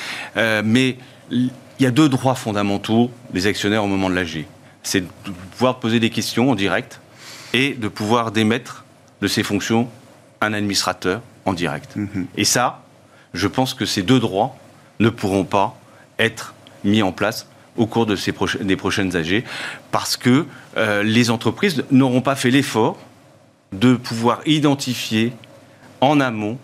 mais 0.64 0.98
il 1.32 1.50
y 1.80 1.88
a 1.88 1.90
deux 1.90 2.10
droits 2.10 2.36
fondamentaux 2.36 3.10
des 3.34 3.48
actionnaires 3.48 3.84
au 3.84 3.88
moment 3.88 4.08
de 4.08 4.14
l'AG 4.14 4.46
c'est 4.84 5.02
de 5.02 5.32
pouvoir 5.52 5.80
poser 5.80 6.00
des 6.00 6.10
questions 6.10 6.52
en 6.52 6.56
direct 6.56 7.00
et 7.54 7.74
de 7.74 7.88
pouvoir 7.88 8.32
démettre 8.32 8.84
de 9.22 9.28
ses 9.28 9.44
fonctions 9.44 9.88
un 10.42 10.54
administrateur 10.54 11.22
en 11.46 11.54
direct. 11.54 11.96
Mhm. 11.96 12.28
Et 12.36 12.46
ça, 12.46 12.84
je 13.34 13.48
pense 13.48 13.74
que 13.74 13.86
ces 13.86 14.04
deux 14.04 14.20
droits 14.20 14.56
ne 15.00 15.10
pourront 15.10 15.46
pas 15.46 15.80
être 16.20 16.54
mis 16.84 17.02
en 17.02 17.12
place 17.12 17.48
au 17.78 17.88
cours 17.88 18.06
de 18.06 18.16
ces 18.16 18.34
des 18.62 18.76
prochaines 18.76 19.16
AG 19.16 19.44
parce 19.92 20.18
que 20.18 20.46
euh, 20.78 21.02
les 21.02 21.32
entreprises 21.32 21.84
n'auront 21.90 22.22
pas 22.22 22.36
fait 22.36 22.52
l'effort 22.52 22.98
de 23.72 23.96
pouvoir 23.96 24.42
identifier 24.46 25.34
en 26.02 26.20
amont 26.20 26.60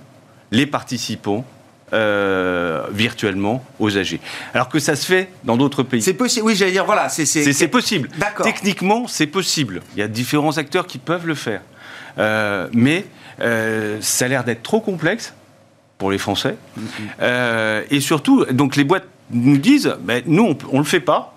les 0.51 0.67
participants 0.67 1.45
euh, 1.91 2.83
virtuellement 2.91 3.65
aux 3.79 3.97
âgés. 3.97 4.19
Alors 4.53 4.69
que 4.69 4.77
ça 4.77 4.95
se 4.95 5.07
fait 5.07 5.29
dans 5.43 5.57
d'autres 5.57 5.81
pays. 5.81 6.03
C'est 6.03 6.13
possible, 6.13 6.45
oui, 6.45 6.55
j'allais 6.55 6.71
dire, 6.71 6.85
voilà, 6.85 7.09
c'est 7.09 7.67
possible. 7.67 8.09
Techniquement, 8.43 9.07
c'est 9.07 9.25
possible. 9.25 9.81
Il 9.95 9.99
y 9.99 10.03
a 10.03 10.07
différents 10.07 10.57
acteurs 10.59 10.85
qui 10.85 10.99
peuvent 10.99 11.25
le 11.25 11.33
faire. 11.33 11.61
Euh, 12.19 12.67
mais 12.73 13.05
euh, 13.41 13.97
ça 14.01 14.25
a 14.25 14.27
l'air 14.27 14.43
d'être 14.43 14.61
trop 14.61 14.81
complexe 14.81 15.33
pour 15.97 16.11
les 16.11 16.19
Français. 16.19 16.57
Mm-hmm. 16.77 17.83
et 17.89 17.99
surtout, 18.01 18.45
donc 18.51 18.75
les 18.75 18.83
boîtes 18.83 19.07
nous 19.31 19.57
disent, 19.57 19.95
ben, 20.01 20.21
nous, 20.27 20.55
on 20.71 20.73
ne 20.73 20.79
le 20.79 20.83
fait 20.83 20.99
pas 20.99 21.35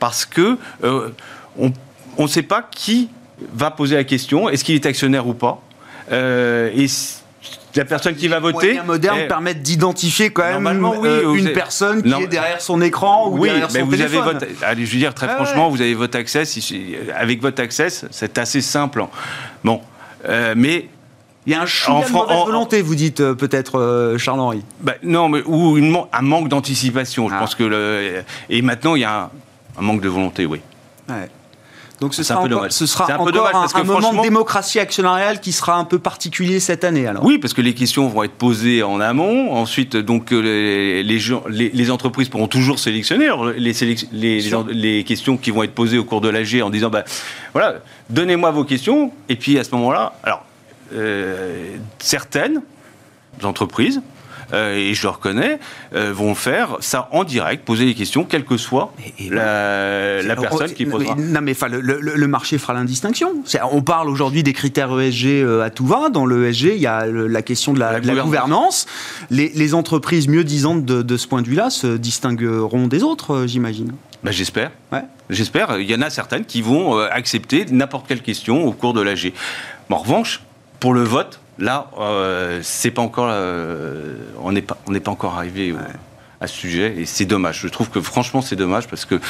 parce 0.00 0.26
que 0.26 0.58
on 0.82 1.72
ne 2.18 2.26
sait 2.26 2.42
pas 2.42 2.68
qui 2.68 3.10
va 3.52 3.70
poser 3.70 3.94
la 3.94 4.04
question, 4.04 4.48
est-ce 4.48 4.64
qu'il 4.64 4.74
est 4.74 4.86
actionnaire 4.86 5.28
ou 5.28 5.34
pas. 5.34 5.62
et 6.10 6.88
la 7.80 7.84
personne 7.84 8.14
qui 8.14 8.28
va 8.28 8.40
voter. 8.40 8.66
Les 8.66 8.72
moyens 8.74 8.86
modernes 8.86 9.28
permettent 9.28 9.62
d'identifier 9.62 10.30
quand 10.30 10.60
même 10.60 10.84
euh, 10.84 11.34
une 11.34 11.52
personne 11.52 12.02
qui 12.02 12.12
est 12.12 12.26
derrière 12.26 12.60
son 12.60 12.80
écran 12.80 13.30
ou 13.30 13.44
derrière 13.44 13.70
son 13.70 13.78
mais 13.78 13.84
vous 13.84 14.00
Avez 14.00 14.20
votre, 14.20 14.46
allez, 14.62 14.84
je 14.84 14.92
veux 14.92 14.98
dire 14.98 15.14
très 15.14 15.28
franchement, 15.28 15.70
vous 15.70 15.80
avez 15.80 15.94
votre 15.94 16.18
access. 16.18 16.58
Avec 17.16 17.40
votre 17.40 17.62
access, 17.62 18.04
c'est 18.10 18.38
assez 18.38 18.60
simple. 18.60 19.04
Bon, 19.62 19.80
euh, 20.28 20.54
mais 20.56 20.88
il 21.46 21.52
y 21.52 21.56
a 21.56 21.62
un 21.62 21.66
choix 21.66 22.04
de 22.04 22.12
mauvaise 22.12 22.44
volonté, 22.44 22.82
vous 22.82 22.94
dites 22.94 23.20
euh, 23.20 23.34
peut-être, 23.34 24.16
Charles-Henri. 24.18 24.62
Bah, 24.80 24.94
non, 25.02 25.28
mais 25.28 25.42
ou 25.44 25.78
une, 25.78 25.96
un 26.12 26.22
manque 26.22 26.48
d'anticipation. 26.48 27.28
Je 27.28 27.34
ah. 27.34 27.38
pense 27.38 27.54
que 27.54 27.64
le, 27.64 28.22
et 28.50 28.62
maintenant 28.62 28.94
il 28.94 29.02
y 29.02 29.04
a 29.04 29.24
un, 29.24 29.30
un 29.78 29.82
manque 29.82 30.00
de 30.00 30.08
volonté, 30.08 30.46
oui. 30.46 30.60
Ouais. 31.08 31.28
Donc 32.04 32.12
ce 32.12 32.22
sera, 32.22 32.40
encore, 32.40 32.66
ce 32.68 32.84
sera 32.84 33.10
un, 33.10 33.80
un, 33.80 33.82
moment 33.82 34.12
de 34.12 34.20
démocratie 34.20 34.78
actionnariale 34.78 35.40
qui 35.40 35.52
sera 35.52 35.76
un 35.76 35.84
peu 35.84 35.98
particulier 35.98 36.60
cette 36.60 36.84
année 36.84 37.06
alors. 37.06 37.24
Oui, 37.24 37.38
parce 37.38 37.54
que 37.54 37.62
les 37.62 37.72
questions 37.72 38.06
vont 38.08 38.24
être 38.24 38.34
posées 38.34 38.82
en 38.82 39.00
amont. 39.00 39.54
Ensuite, 39.54 39.96
donc 39.96 40.30
euh, 40.30 41.02
les, 41.02 41.02
les, 41.02 41.70
les, 41.70 41.90
entreprises 41.90 42.28
pourront 42.28 42.46
toujours 42.46 42.78
sélectionner 42.78 43.30
les, 43.56 45.04
questions 45.04 45.38
qui 45.38 45.50
vont 45.50 45.62
être 45.62 45.74
posées 45.74 45.96
au 45.96 46.04
cours 46.04 46.20
de 46.20 46.28
l'AG 46.28 46.60
en 46.62 46.68
disant 46.68 46.90
bah, 46.90 47.04
voilà, 47.54 47.76
donnez-moi 48.10 48.50
vos 48.50 48.64
questions. 48.64 49.10
Et 49.30 49.36
puis 49.36 49.58
à 49.58 49.64
ce 49.64 49.74
moment-là, 49.74 50.12
alors 50.24 50.44
euh, 50.92 51.74
certaines 52.00 52.60
entreprises 53.42 54.02
euh, 54.54 54.76
et 54.76 54.94
je 54.94 55.02
le 55.02 55.08
reconnais, 55.08 55.58
euh, 55.94 56.12
vont 56.12 56.34
faire 56.34 56.76
ça 56.80 57.08
en 57.12 57.24
direct, 57.24 57.64
poser 57.64 57.84
des 57.84 57.94
questions, 57.94 58.24
quelle 58.24 58.44
que 58.44 58.56
soit 58.56 58.92
la, 59.28 60.36
personne 60.40 60.72
qui 60.72 60.86
posera. 60.86 61.16
Non, 61.16 61.40
mais 61.42 61.54
le, 61.70 62.26
marché 62.26 62.58
fera 62.58 62.72
l'indistinction. 62.74 63.30
On 63.72 63.82
parle 63.82 64.08
aujourd'hui 64.08 64.42
des 64.42 64.52
critères 64.52 64.98
ESG 64.98 65.26
euh, 65.26 65.62
à 65.62 65.70
tout 65.70 65.86
va. 65.86 66.08
Dans 66.08 66.26
le 66.26 66.48
ESG, 66.48 66.72
il 66.74 66.80
y 66.80 66.86
a 66.86 67.06
la 67.06 67.42
question 67.42 67.72
de 67.72 67.80
la, 67.80 68.00
gouvernance. 68.00 68.86
Les, 69.30 69.74
entreprises 69.74 70.28
mieux 70.28 70.44
disantes 70.44 70.84
de, 70.84 71.16
ce 71.16 71.26
point 71.26 71.42
de 71.42 71.48
vue-là 71.48 71.70
se 71.70 71.96
distingueront 71.96 72.86
des 72.86 73.02
autres, 73.02 73.46
j'imagine. 73.46 73.92
Ben, 74.22 74.30
J'espère. 74.30 74.70
Ouais. 74.92 75.02
J'espère. 75.30 75.78
Il 75.78 75.90
y 75.90 75.94
en 75.94 76.02
a 76.02 76.10
certaines 76.10 76.44
qui 76.44 76.62
vont 76.62 76.98
accepter 76.98 77.66
n'importe 77.70 78.06
quelle 78.06 78.22
question 78.22 78.64
au 78.64 78.72
cours 78.72 78.92
de 78.92 79.00
l'AG. 79.00 79.32
en 79.90 79.96
revanche, 79.96 80.42
pour 80.80 80.92
le 80.92 81.02
vote, 81.02 81.40
Là, 81.58 81.90
euh, 81.98 82.60
c'est 82.62 82.90
pas 82.90 83.02
encore, 83.02 83.28
euh, 83.30 84.16
on 84.42 84.52
n'est 84.52 84.62
pas, 84.62 84.76
on 84.86 84.92
n'est 84.92 85.00
pas 85.00 85.12
encore 85.12 85.36
arrivé 85.36 85.74
à 86.40 86.46
ce 86.48 86.56
sujet 86.56 86.96
et 86.98 87.06
c'est 87.06 87.26
dommage. 87.26 87.60
Je 87.60 87.68
trouve 87.68 87.90
que 87.90 88.00
franchement 88.00 88.40
c'est 88.40 88.56
dommage 88.56 88.88
parce 88.88 89.04
que 89.04 89.20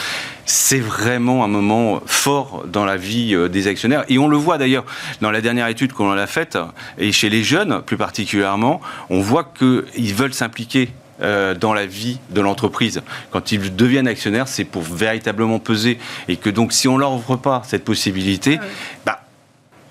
c'est 0.47 0.81
vraiment 0.81 1.45
un 1.45 1.49
moment 1.49 2.01
fort 2.07 2.65
dans 2.67 2.87
la 2.87 2.97
vie 2.97 3.35
euh, 3.35 3.49
des 3.49 3.67
actionnaires 3.67 4.05
et 4.09 4.19
on 4.19 4.27
le 4.27 4.39
voit 4.39 4.57
d'ailleurs 4.57 4.87
dans 5.21 5.31
la 5.31 5.43
dernière 5.43 5.69
étude 5.69 5.93
qu'on 5.93 6.11
a 6.11 6.27
faite 6.27 6.57
et 6.97 7.13
chez 7.13 7.29
les 7.29 7.43
jeunes 7.43 7.83
plus 7.83 7.99
particulièrement, 7.99 8.81
on 9.11 9.21
voit 9.21 9.53
qu'ils 9.59 10.15
veulent 10.15 10.35
s'impliquer 10.35 10.91
dans 11.21 11.73
la 11.73 11.87
vie 11.87 12.19
de 12.31 12.41
l'entreprise. 12.41 13.01
Quand 13.31 13.53
ils 13.53 13.75
deviennent 13.75 14.09
actionnaires, 14.09 14.49
c'est 14.49 14.65
pour 14.65 14.83
véritablement 14.83 15.61
peser 15.61 15.99
et 16.27 16.37
que 16.37 16.51
donc 16.51 16.73
si 16.73 16.89
on 16.89 16.99
leur 16.99 17.13
offre 17.13 17.37
pas 17.37 17.63
cette 17.65 17.85
possibilité, 17.85 18.59
bah 19.07 19.24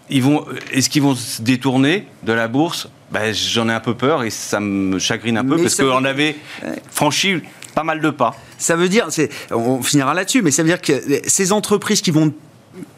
ils 0.09 0.21
vont, 0.21 0.45
est-ce 0.71 0.89
qu'ils 0.89 1.01
vont 1.01 1.15
se 1.15 1.41
détourner 1.41 2.07
de 2.23 2.33
la 2.33 2.47
bourse? 2.47 2.87
Ben, 3.11 3.33
J'en 3.33 3.69
ai 3.69 3.73
un 3.73 3.79
peu 3.79 3.95
peur 3.95 4.23
et 4.23 4.29
ça 4.29 4.59
me 4.59 4.99
chagrine 4.99 5.37
un 5.37 5.45
peu 5.45 5.57
parce 5.57 5.75
qu'on 5.75 6.05
avait 6.05 6.35
franchi 6.91 7.41
pas 7.75 7.83
mal 7.83 8.01
de 8.01 8.09
pas. 8.09 8.35
Ça 8.57 8.75
veut 8.75 8.89
dire, 8.89 9.07
on 9.51 9.81
finira 9.81 10.13
là-dessus, 10.13 10.41
mais 10.41 10.51
ça 10.51 10.63
veut 10.63 10.69
dire 10.69 10.81
que 10.81 10.93
ces 11.27 11.51
entreprises 11.51 12.01
qui 12.01 12.11
vont 12.11 12.33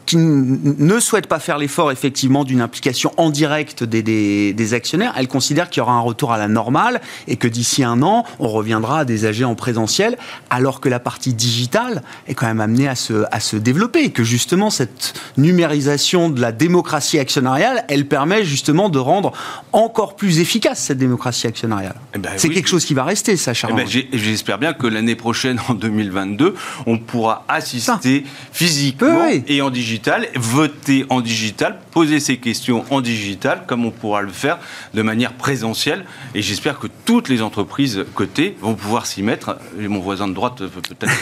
qui 0.06 0.16
ne 0.16 1.00
souhaitent 1.00 1.26
pas 1.26 1.40
faire 1.40 1.58
l'effort 1.58 1.90
effectivement 1.92 2.44
d'une 2.44 2.60
implication 2.60 3.12
en 3.16 3.30
direct 3.30 3.84
des, 3.84 4.74
actionnaires, 4.74 5.14
elles 5.16 5.28
considèrent 5.28 5.68
qu'il 5.68 5.80
y 5.80 5.82
aura 5.82 5.92
un 5.92 6.00
retour 6.00 6.32
à 6.32 6.38
la 6.38 6.48
normale 6.48 7.00
et 7.28 7.36
que 7.36 7.48
d'ici 7.48 7.84
un 7.84 8.02
an, 8.02 8.24
on 8.38 8.48
reviendra 8.48 9.00
à 9.00 9.04
des 9.04 9.26
AG 9.26 9.42
en 9.42 9.54
présentiel, 9.54 10.16
alors 10.50 10.80
que 10.80 10.88
la 10.88 10.98
partie 11.00 11.34
digitale 11.34 12.02
est 12.26 12.34
quand 12.34 12.46
même 12.46 12.60
amenée 12.60 12.88
à 12.88 12.94
se, 12.94 13.24
à 13.30 13.40
se 13.40 13.56
développer 13.56 14.04
et 14.04 14.10
que 14.10 14.24
justement 14.24 14.70
cette 14.70 15.14
numérisation 15.36 16.30
de 16.30 16.40
la 16.40 16.52
démocratie 16.52 17.18
actionnariale, 17.18 17.84
elle 17.88 18.06
permet 18.06 18.44
justement 18.44 18.88
de 18.88 18.98
rendre 18.98 19.32
encore 19.72 20.16
plus 20.16 20.40
efficace 20.40 20.80
cette 20.80 20.98
démocratie 20.98 21.46
actionnariale. 21.46 21.96
Eh 22.14 22.18
ben 22.18 22.30
C'est 22.36 22.48
quelque 22.48 22.68
chose 22.68 22.84
qui 22.84 22.94
va 22.94 23.04
rester, 23.04 23.36
ça, 23.36 23.54
Charles. 23.54 23.74
Eh 23.76 23.84
ben, 23.84 24.06
J'espère 24.12 24.58
bien 24.58 24.72
que 24.72 24.86
l'année 24.86 25.16
prochaine, 25.16 25.58
en 25.68 25.74
2022, 25.74 26.54
on 26.86 26.98
pourra 26.98 27.44
assister 27.48 28.24
physiquement 28.52 29.26
et 29.46 29.62
en 29.62 29.70
digital 29.96 30.28
voter 30.34 31.06
en 31.08 31.22
digital, 31.22 31.78
poser 31.90 32.20
ses 32.20 32.36
questions 32.36 32.84
en 32.90 33.00
digital, 33.00 33.62
comme 33.66 33.86
on 33.86 33.90
pourra 33.90 34.20
le 34.20 34.28
faire 34.28 34.58
de 34.92 35.00
manière 35.00 35.32
présentielle. 35.32 36.04
Et 36.34 36.42
j'espère 36.42 36.78
que 36.78 36.86
toutes 37.06 37.30
les 37.30 37.40
entreprises 37.40 38.04
cotées 38.14 38.56
vont 38.60 38.74
pouvoir 38.74 39.06
s'y 39.06 39.22
mettre. 39.22 39.58
Et 39.80 39.88
mon 39.88 40.00
voisin 40.00 40.28
de 40.28 40.34
droite 40.34 40.58
peut-être 40.58 41.12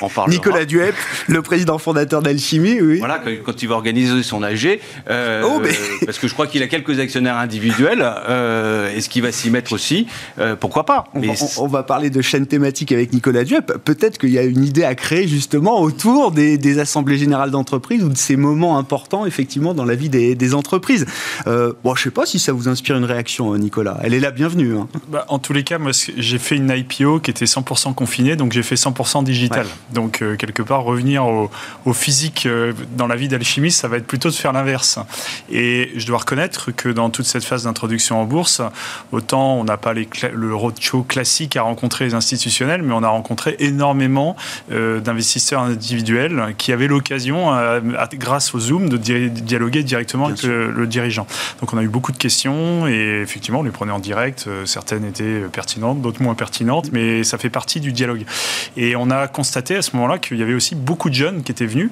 en 0.00 0.08
parlera. 0.14 0.34
Nicolas 0.34 0.64
Duep, 0.64 0.94
le 1.26 1.42
président 1.42 1.76
fondateur 1.76 2.22
d'Alchimie, 2.22 2.80
oui. 2.80 2.98
Voilà, 3.00 3.20
quand 3.44 3.62
il 3.62 3.68
va 3.68 3.74
organiser 3.74 4.22
son 4.22 4.42
AG, 4.42 4.80
euh, 5.10 5.42
oh, 5.44 5.60
parce 6.06 6.18
que 6.18 6.26
je 6.26 6.32
crois 6.32 6.46
qu'il 6.46 6.62
a 6.62 6.68
quelques 6.68 6.98
actionnaires 7.00 7.36
individuels, 7.36 8.02
euh, 8.02 8.96
est-ce 8.96 9.10
qu'il 9.10 9.22
va 9.22 9.30
s'y 9.30 9.50
mettre 9.50 9.74
aussi? 9.74 10.06
Euh, 10.38 10.56
Pourquoi 10.56 10.86
pas? 10.86 11.04
On, 11.12 11.20
va, 11.20 11.32
on, 11.58 11.66
va, 11.66 11.82
parler 11.82 12.08
de 12.08 12.22
chaîne 12.22 12.46
thématique 12.46 12.92
avec 12.92 13.12
Nicolas 13.12 13.44
Duep. 13.44 13.72
Peut-être 13.84 14.16
qu'il 14.16 14.30
y 14.30 14.38
a 14.38 14.42
une 14.42 14.64
idée 14.64 14.84
à 14.84 14.94
créer 14.94 15.28
justement 15.28 15.82
autour 15.82 16.32
des, 16.32 16.56
des 16.56 16.78
assemblées 16.78 17.18
générales 17.18 17.50
d'entreprise 17.50 18.02
ou 18.02 18.08
de 18.08 18.21
ces 18.22 18.36
moments 18.36 18.78
importants, 18.78 19.26
effectivement, 19.26 19.74
dans 19.74 19.84
la 19.84 19.94
vie 19.94 20.08
des, 20.08 20.54
entreprises. 20.54 21.06
Euh, 21.46 21.72
bon, 21.82 21.94
je 21.94 22.02
sais 22.02 22.10
pas 22.10 22.26
si 22.26 22.38
ça 22.38 22.52
vous 22.52 22.68
inspire 22.68 22.96
une 22.96 23.04
réaction, 23.04 23.54
euh, 23.54 23.58
Nicolas. 23.58 23.98
Elle 24.02 24.12
est 24.12 24.20
la 24.20 24.30
bienvenue. 24.30 24.76
Hein. 24.76 24.88
Bah, 25.08 25.24
en 25.28 25.38
tous 25.38 25.52
les 25.52 25.64
cas, 25.64 25.78
moi, 25.78 25.92
j'ai 25.92 26.38
fait 26.38 26.56
une 26.56 26.70
IPO 26.70 27.20
qui 27.20 27.30
était 27.30 27.46
100% 27.46 27.94
confinée, 27.94 28.36
donc 28.36 28.52
j'ai 28.52 28.62
fait 28.62 28.74
100% 28.74 29.24
digital. 29.24 29.66
Donc, 29.92 30.20
euh, 30.20 30.36
quelque 30.36 30.62
part, 30.62 30.82
revenir 30.82 31.24
au, 31.26 31.50
physique 31.92 32.48
dans 32.96 33.06
la 33.06 33.16
vie 33.16 33.28
d'alchimiste, 33.28 33.80
ça 33.80 33.88
va 33.88 33.98
être 33.98 34.06
plutôt 34.06 34.30
de 34.30 34.34
faire 34.34 34.52
l'inverse. 34.52 34.98
Et 35.50 35.90
je 35.96 36.06
dois 36.06 36.18
reconnaître 36.18 36.70
que 36.70 36.88
dans 36.88 37.10
toute 37.10 37.26
cette 37.26 37.44
phase 37.44 37.64
d'introduction 37.64 38.20
en 38.20 38.24
bourse, 38.24 38.62
autant 39.10 39.56
on 39.56 39.64
n'a 39.64 39.76
pas 39.76 39.92
les 39.92 40.08
le 40.32 40.54
roadshow 40.54 41.02
classique 41.02 41.56
à 41.56 41.62
rencontrer 41.62 42.06
les 42.06 42.14
institutionnels, 42.14 42.82
mais 42.82 42.94
on 42.94 43.02
a 43.02 43.08
rencontré 43.08 43.56
énormément 43.58 44.36
d'investisseurs 44.70 45.62
individuels 45.62 46.54
qui 46.56 46.72
avaient 46.72 46.86
l'occasion, 46.86 47.52
grâce 48.14 48.54
au 48.54 48.60
Zoom, 48.60 48.88
de 48.88 48.96
dialoguer 48.96 49.82
directement 49.82 50.26
avec 50.26 50.42
le, 50.42 50.86
dirigeant. 50.86 51.26
Donc 51.60 51.72
on 51.72 51.78
a 51.78 51.82
eu 51.82 51.88
beaucoup 51.88 52.12
de 52.12 52.16
questions 52.16 52.86
et 52.86 53.20
effectivement 53.22 53.60
on 53.60 53.62
les 53.62 53.70
prenait 53.70 53.92
en 53.92 53.98
direct. 53.98 54.44
Euh, 54.46 54.66
certaines 54.66 55.04
étaient 55.04 55.40
pertinentes, 55.52 56.00
d'autres 56.02 56.22
moins 56.22 56.34
pertinentes, 56.34 56.90
mais 56.92 57.24
ça 57.24 57.38
fait 57.38 57.50
partie 57.50 57.80
du 57.80 57.92
dialogue. 57.92 58.24
Et 58.76 58.96
on 58.96 59.10
a 59.10 59.28
constaté 59.28 59.76
à 59.76 59.82
ce 59.82 59.94
moment-là 59.96 60.18
qu'il 60.18 60.38
y 60.38 60.42
avait 60.42 60.54
aussi 60.54 60.74
beaucoup 60.74 61.08
de 61.08 61.14
jeunes 61.14 61.42
qui 61.42 61.52
étaient 61.52 61.66
venus 61.66 61.90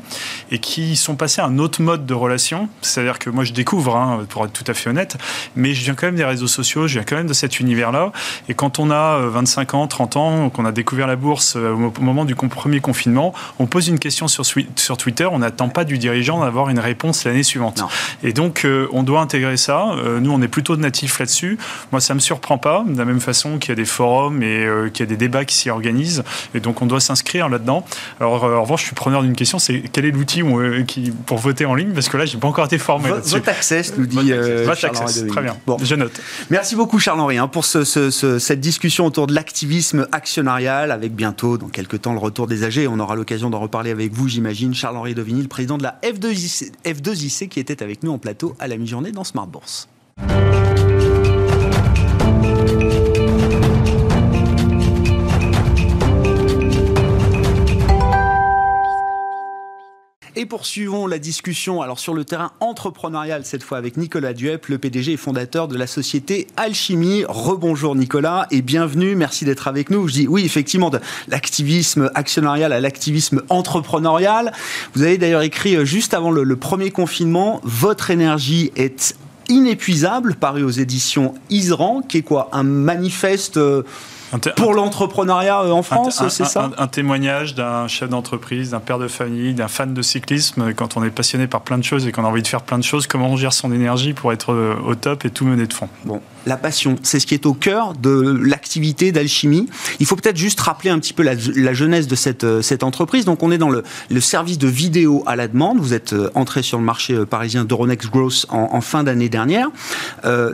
et 0.51 0.59
qui 0.59 0.97
sont 0.97 1.17
passés 1.17 1.41
à 1.41 1.47
un 1.47 1.59
autre 1.59 1.83
mode 1.83 2.07
de 2.07 2.15
relation. 2.15 2.69
C'est-à-dire 2.83 3.19
que 3.19 3.31
moi 3.31 3.45
je 3.45 3.53
découvre, 3.53 3.97
hein, 3.97 4.27
pour 4.29 4.45
être 4.45 4.53
tout 4.53 4.65
à 4.67 4.75
fait 4.75 4.91
honnête, 4.91 5.17
mais 5.57 5.75
je 5.75 5.85
viens 5.85 5.95
quand 5.95 6.07
même 6.07 6.17
des 6.17 6.25
réseaux 6.25 6.47
sociaux, 6.47 6.87
je 6.87 6.95
viens 6.95 7.05
quand 7.05 7.17
même 7.17 7.27
de 7.27 7.33
cet 7.33 7.61
univers-là. 7.61 8.13
Et 8.49 8.55
quand 8.55 8.79
on 8.79 8.91
a 8.91 9.19
25 9.19 9.75
euh, 9.75 9.77
ans, 9.79 9.87
30 9.87 10.17
ans, 10.17 10.51
qu'on 10.51 10.65
a 10.65 10.73
découvert 10.73 11.07
la 11.07 11.17
bourse 11.17 11.55
euh, 11.57 11.73
au 11.73 12.03
moment 12.03 12.25
du 12.25 12.35
premier 12.35 12.81
confinement, 12.81 13.35
on 13.59 13.67
pose 13.67 13.89
une 13.89 13.99
question 13.99 14.29
sur, 14.29 14.45
sur 14.45 14.97
Twitter, 14.97 15.27
on 15.31 15.39
n'attend 15.39 15.69
pas 15.69 15.85
du 15.85 15.99
dirigeant 16.11 16.41
d'avoir 16.41 16.69
une 16.69 16.79
réponse 16.79 17.25
l'année 17.25 17.43
suivante. 17.43 17.83
Et 18.23 18.33
donc, 18.33 18.65
euh, 18.65 18.89
on 18.93 19.03
doit 19.03 19.21
intégrer 19.21 19.57
ça. 19.57 19.93
Euh, 19.93 20.21
nous, 20.21 20.33
on 20.33 20.43
est 20.43 20.49
plutôt 20.49 20.77
natifs 20.77 21.19
là-dessus. 21.19 21.59
Moi, 21.93 22.01
ça 22.01 22.15
ne 22.15 22.17
me 22.17 22.21
surprend 22.21 22.59
pas, 22.59 22.85
de 22.87 22.99
la 22.99 23.05
même 23.05 23.21
façon 23.21 23.59
qu'il 23.59 23.71
y 23.71 23.73
a 23.73 23.77
des 23.77 23.85
forums 23.85 24.43
et 24.43 24.65
euh, 24.65 24.89
qu'il 24.91 25.05
y 25.05 25.09
a 25.09 25.11
des 25.11 25.17
débats 25.17 25.45
qui 25.45 25.55
s'y 25.55 25.71
organisent. 25.71 26.25
Et 26.55 26.61
donc, 26.61 26.83
on 26.83 26.87
doit 26.87 27.01
s'inscrire 27.01 27.49
là-dedans. 27.49 27.85
Alors, 28.21 28.45
en 28.45 28.63
revanche, 28.63 28.81
je 28.81 28.87
suis 28.87 28.95
preneur 28.95 29.23
d'une 29.23 29.37
question, 29.37 29.59
c'est 29.59 29.83
quel 29.93 30.05
est 30.05 30.11
l'outil 30.11 30.43
qui, 30.87 31.13
pour 31.27 31.39
voter 31.39 31.65
en 31.65 31.75
ligne? 31.75 31.93
Parce 31.93 32.09
que 32.09 32.17
là, 32.17 32.27
j'ai 32.27 32.39
pas 32.39 32.49
encore 32.49 32.67
été 32.67 32.79
formé 32.79 33.11
là-dessus. 33.11 33.37
Vote 33.37 33.49
Access, 33.49 33.97
nous 33.97 34.07
dit 34.07 34.33
Vote 34.65 34.85
Access, 34.85 35.27
très 35.27 35.43
bien. 35.43 35.57
Bon. 35.67 35.77
Je 35.83 35.95
note. 35.95 36.21
Merci 36.51 36.77
beaucoup, 36.77 36.99
Charles-Henri, 36.99 37.39
hein, 37.39 37.49
pour 37.49 37.65
cette 37.65 38.61
discussion 38.61 39.07
autour 39.07 39.27
de 39.27 39.35
l'activisme 39.35 40.07
actionnarial, 40.13 40.91
avec 40.91 41.15
bientôt, 41.15 41.59
dans 41.59 41.69
quelques 41.69 42.03
temps, 42.03 42.13
le 42.13 42.19
retour 42.19 42.47
des 42.47 42.65
AG. 42.65 42.89
On 42.89 42.99
aura 42.99 43.15
l'occasion 43.15 43.51
d'en 43.51 43.61
reparler 43.61 43.91
avec 43.91 44.13
vous, 44.13 44.29
j'imagine. 44.29 44.75
Charles-Henri 44.75 45.15
Dovigny, 45.15 45.43
le 45.43 45.49
président 45.49 45.79
de 45.79 45.83
la 45.83 45.99
F2IC, 46.03 46.73
F2IC 46.85 47.49
qui 47.49 47.61
était 47.61 47.83
avec 47.83 48.03
nous 48.03 48.13
en 48.13 48.19
plateau 48.19 48.57
à 48.59 48.69
la 48.69 48.77
mi-journée 48.77 49.13
dans 49.13 49.25
Smart 49.25 49.47
Bourse. 49.47 49.89
Et 60.41 60.47
poursuivons 60.47 61.07
la 61.07 61.19
discussion 61.19 61.83
alors 61.83 61.99
sur 61.99 62.15
le 62.15 62.25
terrain 62.25 62.53
entrepreneurial 62.61 63.45
cette 63.45 63.63
fois 63.63 63.77
avec 63.77 63.99
Nicolas 63.99 64.33
Duep, 64.33 64.69
le 64.69 64.79
PDG 64.79 65.13
et 65.13 65.17
fondateur 65.19 65.69
de 65.69 65.77
la 65.77 65.87
société 65.87 66.47
Alchimie. 66.57 67.25
Rebonjour 67.29 67.95
Nicolas 67.95 68.47
et 68.51 68.63
bienvenue, 68.63 69.17
merci 69.17 69.45
d'être 69.45 69.69
avec 69.69 69.91
nous. 69.91 70.09
Je 70.09 70.15
dis 70.15 70.27
oui 70.27 70.47
effectivement 70.47 70.89
de 70.89 70.99
l'activisme 71.29 72.11
actionnarial 72.15 72.73
à 72.73 72.81
l'activisme 72.81 73.43
entrepreneurial. 73.51 74.51
Vous 74.95 75.03
avez 75.03 75.19
d'ailleurs 75.19 75.43
écrit 75.43 75.77
euh, 75.77 75.85
juste 75.85 76.15
avant 76.15 76.31
le, 76.31 76.57
premier 76.57 76.91
confinement, 76.91 77.61
votre 77.63 78.11
énergie 78.11 78.73
est 78.77 79.17
inépuisable, 79.51 80.37
paru 80.37 80.63
aux 80.63 80.71
éditions 80.71 81.35
Isran, 81.51 82.01
qui 82.01 82.17
est 82.17 82.23
quoi? 82.23 82.49
Un 82.53 82.63
manifeste 82.63 83.59
euh, 83.59 83.83
pour 84.57 84.75
l'entrepreneuriat 84.75 85.63
euh, 85.63 85.71
en 85.71 85.83
France, 85.83 86.23
c'est 86.29 86.45
ça 86.45 86.71
un, 86.77 86.87
témoignage 86.87 87.55
d'un 87.55 87.89
chef 87.89 88.09
d'entreprise, 88.09 88.71
d'un 88.71 88.81
père 88.81 88.99
de 88.99 89.09
famille, 89.09 89.55
d'un 89.55 89.69
fan 89.69 89.95
de 89.95 90.03
cyclisme. 90.03 90.73
Quand 90.75 90.97
on 90.97 91.05
est 91.05 91.11
passionné 91.11 91.47
par 91.47 91.63
plein 91.63 91.79
de 91.79 91.85
choses 91.85 92.07
et 92.07 92.13
qu'on 92.13 92.25
a 92.25 92.29
envie 92.29 92.43
de 92.43 92.47
faire 92.47 92.63
plein 92.63 92.79
de 92.79 92.85
choses, 92.85 93.07
comment 93.07 93.29
on 93.29 93.37
gère 93.37 93.53
son 93.53 93.73
énergie 93.73 94.13
pour 94.13 94.33
être 94.33 94.53
euh, 94.53 94.75
au 94.87 94.95
top 94.95 95.25
et 95.25 95.31
tout 95.31 95.45
mener 95.45 95.67
de 95.67 95.73
fond 95.73 95.89
Bon, 96.05 96.21
la 96.47 96.57
passion, 96.57 96.97
c'est 97.03 97.21
ce 97.21 97.27
qui 97.27 97.35
est 97.35 97.47
au 97.47 97.55
cœur 97.55 97.95
de 97.95 98.39
l'activité 98.43 99.13
d'alchimie. 99.13 99.69
Il 99.99 100.07
faut 100.07 100.17
peut-être 100.17 100.37
juste 100.37 100.61
rappeler 100.61 100.91
un 100.91 100.99
petit 100.99 101.13
peu 101.13 101.23
la, 101.23 101.35
jeunesse 101.73 102.07
de 102.07 102.15
cette, 102.15 102.45
euh, 102.45 102.63
cette 102.63 102.83
entreprise. 102.83 103.25
Donc, 103.25 103.43
on 103.43 103.51
est 103.51 103.59
dans 103.59 103.71
le, 103.71 103.83
le, 104.11 104.21
service 104.21 104.59
de 104.59 104.69
vidéo 104.69 105.23
à 105.27 105.37
la 105.37 105.49
demande. 105.49 105.79
Vous 105.79 105.95
êtes 105.95 106.15
entré 106.35 106.63
sur 106.63 106.79
le 106.79 106.85
marché 106.85 107.25
parisien 107.27 107.65
d'Euronext 107.65 108.11
Growth 108.11 108.47
en, 108.49 108.69
en 108.73 108.81
fin 108.81 109.03
d'année 109.03 109.29
dernière. 109.29 109.69
Euh, 110.25 110.53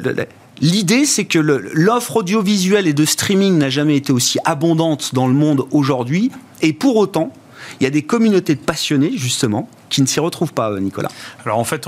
L'idée, 0.61 1.05
c'est 1.05 1.27
que 1.27 1.39
l'offre 1.39 2.17
audiovisuelle 2.17 2.87
et 2.87 2.95
de 2.95 3.05
streaming 3.05 3.59
n'a 3.59 3.69
jamais 3.69 3.97
été 3.97 4.13
aussi 4.13 4.39
abondante 4.45 5.15
dans 5.15 5.27
le 5.27 5.35
monde 5.35 5.67
aujourd'hui. 5.71 6.31
Et 6.63 6.73
pour 6.73 6.97
autant, 6.97 7.33
il 7.81 7.85
y 7.85 7.87
a 7.87 7.91
des 7.91 8.03
communautés 8.03 8.55
de 8.55 8.61
passionnés, 8.61 9.13
justement, 9.17 9.69
qui 9.91 10.01
ne 10.01 10.07
s'y 10.07 10.21
retrouvent 10.21 10.53
pas, 10.53 10.71
euh, 10.71 10.81
Nicolas. 10.81 11.11
Alors 11.45 11.59
en 11.59 11.65
fait, 11.65 11.87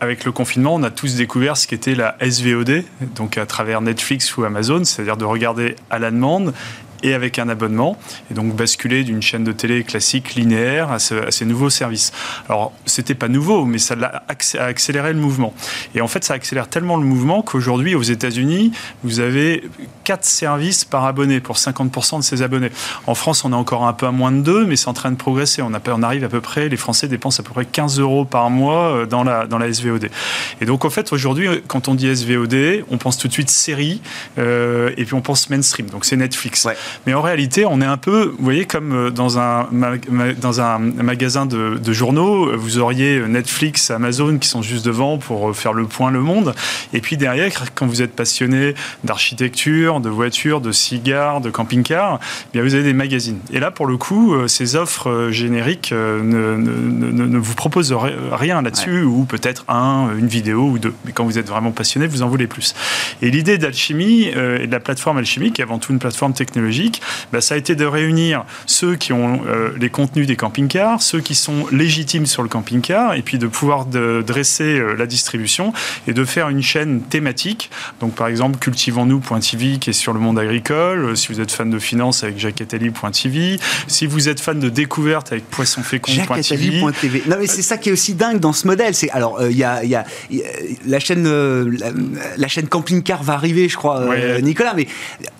avec 0.00 0.24
le 0.24 0.32
confinement, 0.32 0.74
on 0.74 0.82
a 0.82 0.90
tous 0.90 1.14
découvert 1.14 1.56
ce 1.56 1.66
qu'était 1.66 1.94
la 1.94 2.16
SVOD, 2.20 2.84
donc 3.14 3.38
à 3.38 3.46
travers 3.46 3.80
Netflix 3.80 4.36
ou 4.36 4.44
Amazon, 4.44 4.84
c'est-à-dire 4.84 5.16
de 5.16 5.24
regarder 5.24 5.76
à 5.90 5.98
la 5.98 6.10
demande 6.10 6.52
et 7.02 7.14
avec 7.14 7.38
un 7.38 7.48
abonnement, 7.48 7.98
et 8.30 8.34
donc 8.34 8.54
basculer 8.54 9.04
d'une 9.04 9.22
chaîne 9.22 9.44
de 9.44 9.52
télé 9.52 9.84
classique 9.84 10.34
linéaire 10.34 10.90
à, 10.92 10.98
ces 10.98 11.44
nouveaux 11.44 11.70
services. 11.70 12.12
Alors, 12.48 12.72
c'était 12.86 13.14
pas 13.14 13.28
nouveau, 13.28 13.64
mais 13.64 13.78
ça 13.78 13.94
a 14.00 14.64
accéléré 14.64 15.12
le 15.12 15.18
mouvement. 15.18 15.54
Et 15.94 16.00
en 16.00 16.08
fait, 16.08 16.24
ça 16.24 16.34
accélère 16.34 16.68
tellement 16.68 16.96
le 16.96 17.04
mouvement 17.04 17.42
qu'aujourd'hui, 17.42 17.94
aux 17.94 18.02
États-Unis, 18.02 18.72
vous 19.04 19.20
avez 19.20 19.68
4 20.04 20.24
services 20.24 20.84
par 20.84 21.04
abonné 21.04 21.40
pour 21.40 21.56
50% 21.56 22.18
de 22.18 22.22
ces 22.22 22.42
abonnés. 22.42 22.70
En 23.06 23.14
France, 23.14 23.44
on 23.44 23.52
est 23.52 23.56
encore 23.56 23.86
un 23.86 23.92
peu 23.92 24.06
à 24.06 24.10
moins 24.10 24.32
de 24.32 24.40
2, 24.40 24.66
mais 24.66 24.76
c'est 24.76 24.88
en 24.88 24.92
train 24.94 25.10
de 25.10 25.16
progresser. 25.16 25.62
On, 25.62 25.72
a, 25.74 25.80
arrive 26.02 26.24
à 26.24 26.28
peu 26.28 26.40
près, 26.40 26.68
les 26.68 26.76
Français 26.76 27.08
dépensent 27.08 27.42
à 27.42 27.46
peu 27.46 27.52
près 27.52 27.64
15 27.64 28.00
euros 28.00 28.24
par 28.24 28.50
mois 28.50 28.94
euh, 28.94 29.06
dans 29.06 29.24
la, 29.24 29.46
dans 29.46 29.58
la 29.58 29.72
SVOD. 29.72 30.10
Et 30.60 30.64
donc, 30.64 30.84
en 30.84 30.90
fait, 30.90 31.12
aujourd'hui, 31.12 31.48
quand 31.66 31.88
on 31.88 31.94
dit 31.94 32.14
SVOD, 32.14 32.84
on 32.90 32.98
pense 32.98 33.18
tout 33.18 33.28
de 33.28 33.32
suite 33.32 33.50
série, 33.50 34.00
euh, 34.38 34.90
et 34.96 35.04
puis 35.04 35.14
on 35.14 35.20
pense 35.20 35.50
mainstream. 35.50 35.86
Donc, 35.86 36.04
c'est 36.04 36.16
Netflix. 36.16 36.66
Mais 37.06 37.14
en 37.14 37.22
réalité, 37.22 37.64
on 37.66 37.80
est 37.80 37.86
un 37.86 37.96
peu, 37.96 38.34
vous 38.38 38.44
voyez, 38.44 38.64
comme 38.64 39.10
dans 39.10 39.38
un, 39.38 39.68
dans 40.40 40.60
un 40.60 40.78
magasin 40.78 41.46
de, 41.46 41.78
de 41.82 41.92
journaux, 41.92 42.56
vous 42.56 42.78
auriez 42.78 43.20
Netflix, 43.28 43.90
Amazon 43.90 44.38
qui 44.38 44.48
sont 44.48 44.62
juste 44.62 44.84
devant 44.84 45.18
pour 45.18 45.54
faire 45.56 45.72
le 45.72 45.86
point 45.86 46.10
le 46.10 46.20
monde. 46.20 46.54
Et 46.92 47.00
puis 47.00 47.16
derrière, 47.16 47.50
quand 47.74 47.86
vous 47.86 48.02
êtes 48.02 48.14
passionné 48.14 48.74
d'architecture, 49.04 50.00
de 50.00 50.08
voitures, 50.08 50.60
de 50.60 50.72
cigares, 50.72 51.40
de 51.40 51.50
camping-car, 51.50 52.20
eh 52.20 52.52
bien 52.52 52.62
vous 52.62 52.74
avez 52.74 52.84
des 52.84 52.92
magazines. 52.92 53.38
Et 53.52 53.60
là, 53.60 53.70
pour 53.70 53.86
le 53.86 53.96
coup, 53.96 54.34
ces 54.46 54.76
offres 54.76 55.28
génériques 55.30 55.92
ne, 55.92 56.56
ne, 56.56 57.10
ne, 57.10 57.38
vous 57.38 57.54
proposent 57.54 57.96
rien 58.32 58.62
là-dessus, 58.62 59.02
ou 59.02 59.24
peut-être 59.24 59.64
un, 59.68 60.10
une 60.18 60.26
vidéo 60.26 60.70
ou 60.70 60.78
deux. 60.78 60.94
Mais 61.04 61.12
quand 61.12 61.24
vous 61.24 61.38
êtes 61.38 61.48
vraiment 61.48 61.72
passionné, 61.72 62.06
vous 62.06 62.22
en 62.22 62.28
voulez 62.28 62.46
plus. 62.46 62.74
Et 63.22 63.30
l'idée 63.30 63.58
d'Alchimie 63.58 64.30
euh, 64.36 64.58
et 64.60 64.66
de 64.66 64.72
la 64.72 64.80
plateforme 64.80 65.18
Alchimie, 65.18 65.52
qui 65.52 65.60
est 65.60 65.64
avant 65.64 65.78
tout 65.78 65.92
une 65.92 65.98
plateforme 65.98 66.32
technologique, 66.32 66.79
bah, 67.32 67.40
ça 67.40 67.54
a 67.54 67.58
été 67.58 67.74
de 67.74 67.84
réunir 67.84 68.44
ceux 68.66 68.96
qui 68.96 69.12
ont 69.12 69.42
euh, 69.46 69.70
les 69.78 69.90
contenus 69.90 70.26
des 70.26 70.36
camping-cars, 70.36 71.02
ceux 71.02 71.20
qui 71.20 71.34
sont 71.34 71.66
légitimes 71.70 72.26
sur 72.26 72.42
le 72.42 72.48
camping-car, 72.48 73.14
et 73.14 73.22
puis 73.22 73.38
de 73.38 73.46
pouvoir 73.46 73.86
de, 73.86 74.22
dresser 74.26 74.78
euh, 74.78 74.94
la 74.94 75.06
distribution 75.06 75.72
et 76.06 76.12
de 76.12 76.24
faire 76.24 76.48
une 76.48 76.62
chaîne 76.62 77.02
thématique. 77.02 77.70
Donc 78.00 78.14
par 78.14 78.28
exemple, 78.28 78.58
cultivons-nous.tv 78.58 79.78
qui 79.78 79.90
est 79.90 79.94
sur 79.94 80.12
le 80.12 80.20
monde 80.20 80.38
agricole, 80.38 81.16
si 81.16 81.28
vous 81.28 81.40
êtes 81.40 81.52
fan 81.52 81.70
de 81.70 81.78
finance 81.78 82.24
avec 82.24 82.38
jacquetali.tv, 82.38 83.58
si 83.86 84.06
vous 84.06 84.28
êtes 84.28 84.40
fan 84.40 84.58
de 84.58 84.68
découverte 84.68 85.32
avec 85.32 85.48
poissonfécond.tv. 85.50 86.82
Non 87.26 87.36
mais 87.38 87.46
c'est 87.46 87.62
ça 87.62 87.76
qui 87.76 87.88
est 87.88 87.92
aussi 87.92 88.14
dingue 88.14 88.40
dans 88.40 88.52
ce 88.52 88.66
modèle. 88.66 88.94
C'est 88.94 89.10
alors 89.10 89.38
il 89.42 89.56
y, 89.56 89.64
a, 89.64 89.84
y, 89.84 89.94
a, 89.94 90.04
la 90.86 91.00
chaîne 91.00 91.26
la, 92.36 92.48
chaîne 92.48 92.68
Camping 92.68 93.02
Car 93.02 93.22
va 93.22 93.34
arriver, 93.34 93.68
je 93.68 93.76
crois, 93.76 94.00
euh, 94.00 94.40
Nicolas. 94.40 94.74
Mais 94.74 94.86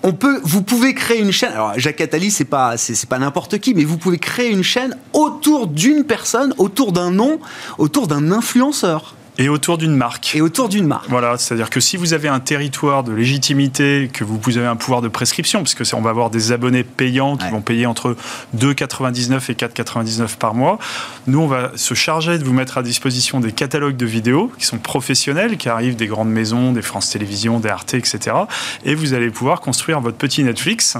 on 0.02 0.12
peut, 0.12 0.40
vous 0.42 0.62
pouvez 0.62 0.94
créer 0.94 1.20
une 1.20 1.29
chaîne. 1.32 1.52
Alors, 1.52 1.78
Jacques 1.78 2.00
Attali, 2.00 2.30
c'est 2.30 2.44
pas, 2.44 2.76
c'est 2.76 3.08
pas 3.08 3.18
n'importe 3.18 3.58
qui, 3.58 3.74
mais 3.74 3.84
vous 3.84 3.96
pouvez 3.96 4.18
créer 4.18 4.50
une 4.50 4.62
chaîne 4.62 4.96
autour 5.12 5.66
d'une 5.66 6.04
personne, 6.04 6.54
autour 6.58 6.92
d'un 6.92 7.10
nom, 7.10 7.40
autour 7.78 8.06
d'un 8.06 8.32
influenceur. 8.32 9.14
Et 9.40 9.48
autour 9.48 9.78
d'une 9.78 9.96
marque. 9.96 10.36
Et 10.36 10.42
autour 10.42 10.68
d'une 10.68 10.86
marque. 10.86 11.08
Voilà, 11.08 11.38
c'est-à-dire 11.38 11.70
que 11.70 11.80
si 11.80 11.96
vous 11.96 12.12
avez 12.12 12.28
un 12.28 12.40
territoire 12.40 13.02
de 13.02 13.12
légitimité, 13.12 14.10
que 14.12 14.22
vous 14.22 14.58
avez 14.58 14.66
un 14.66 14.76
pouvoir 14.76 15.00
de 15.00 15.08
prescription, 15.08 15.60
parce 15.60 15.74
que 15.74 15.82
on 15.96 16.02
va 16.02 16.10
avoir 16.10 16.28
des 16.28 16.52
abonnés 16.52 16.84
payants 16.84 17.38
qui 17.38 17.48
vont 17.48 17.62
payer 17.62 17.86
entre 17.86 18.16
2,99 18.56 19.50
et 19.50 19.54
4,99 19.54 20.36
par 20.36 20.52
mois, 20.52 20.78
nous 21.26 21.40
on 21.40 21.46
va 21.46 21.72
se 21.74 21.94
charger 21.94 22.38
de 22.38 22.44
vous 22.44 22.52
mettre 22.52 22.76
à 22.76 22.82
disposition 22.82 23.40
des 23.40 23.52
catalogues 23.52 23.96
de 23.96 24.04
vidéos 24.04 24.52
qui 24.58 24.66
sont 24.66 24.78
professionnels, 24.78 25.56
qui 25.56 25.70
arrivent 25.70 25.96
des 25.96 26.06
grandes 26.06 26.30
maisons, 26.30 26.72
des 26.72 26.82
France 26.82 27.08
Télévisions, 27.08 27.60
des 27.60 27.70
Arte, 27.70 27.94
etc. 27.94 28.36
Et 28.84 28.94
vous 28.94 29.14
allez 29.14 29.30
pouvoir 29.30 29.62
construire 29.62 30.00
votre 30.00 30.18
petit 30.18 30.44
Netflix 30.44 30.98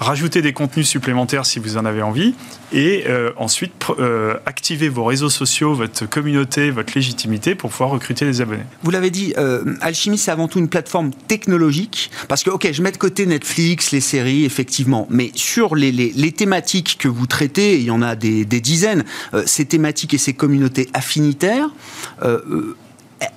rajouter 0.00 0.40
des 0.40 0.54
contenus 0.54 0.88
supplémentaires 0.88 1.44
si 1.44 1.58
vous 1.58 1.76
en 1.76 1.84
avez 1.84 2.00
envie, 2.00 2.34
et 2.72 3.04
euh, 3.06 3.32
ensuite 3.36 3.72
euh, 3.98 4.34
activer 4.46 4.88
vos 4.88 5.04
réseaux 5.04 5.28
sociaux, 5.28 5.74
votre 5.74 6.08
communauté, 6.08 6.70
votre 6.70 6.92
légitimité 6.94 7.54
pour 7.54 7.70
pouvoir 7.70 7.90
recruter 7.90 8.24
des 8.24 8.40
abonnés. 8.40 8.64
Vous 8.82 8.90
l'avez 8.90 9.10
dit, 9.10 9.34
euh, 9.36 9.76
Alchimie, 9.82 10.16
c'est 10.16 10.30
avant 10.30 10.48
tout 10.48 10.58
une 10.58 10.68
plateforme 10.68 11.10
technologique, 11.28 12.10
parce 12.28 12.42
que, 12.42 12.50
ok, 12.50 12.70
je 12.72 12.82
mets 12.82 12.92
de 12.92 12.96
côté 12.96 13.26
Netflix, 13.26 13.92
les 13.92 14.00
séries, 14.00 14.44
effectivement, 14.46 15.06
mais 15.10 15.32
sur 15.34 15.76
les, 15.76 15.92
les, 15.92 16.32
thématiques 16.32 16.96
que 16.98 17.08
vous 17.08 17.26
traitez, 17.26 17.78
il 17.78 17.84
y 17.84 17.90
en 17.90 18.00
a 18.00 18.16
des, 18.16 18.46
des 18.46 18.60
dizaines, 18.60 19.04
ces 19.44 19.66
thématiques 19.66 20.14
et 20.14 20.18
ces 20.18 20.32
communautés 20.32 20.88
affinitaires, 20.94 21.68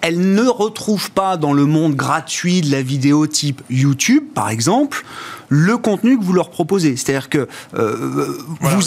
elles 0.01 0.33
ne 0.33 0.47
retrouvent 0.47 1.11
pas 1.11 1.37
dans 1.37 1.53
le 1.53 1.65
monde 1.65 1.95
gratuit 1.95 2.61
de 2.61 2.71
la 2.71 2.81
vidéo 2.81 3.27
type 3.27 3.61
YouTube, 3.69 4.23
par 4.33 4.49
exemple, 4.49 5.03
le 5.53 5.77
contenu 5.77 6.17
que 6.17 6.23
vous 6.23 6.33
leur 6.33 6.49
proposez. 6.49 6.95
C'est-à-dire 6.95 7.29
que 7.29 7.47
euh, 7.77 8.27
vous 8.59 8.81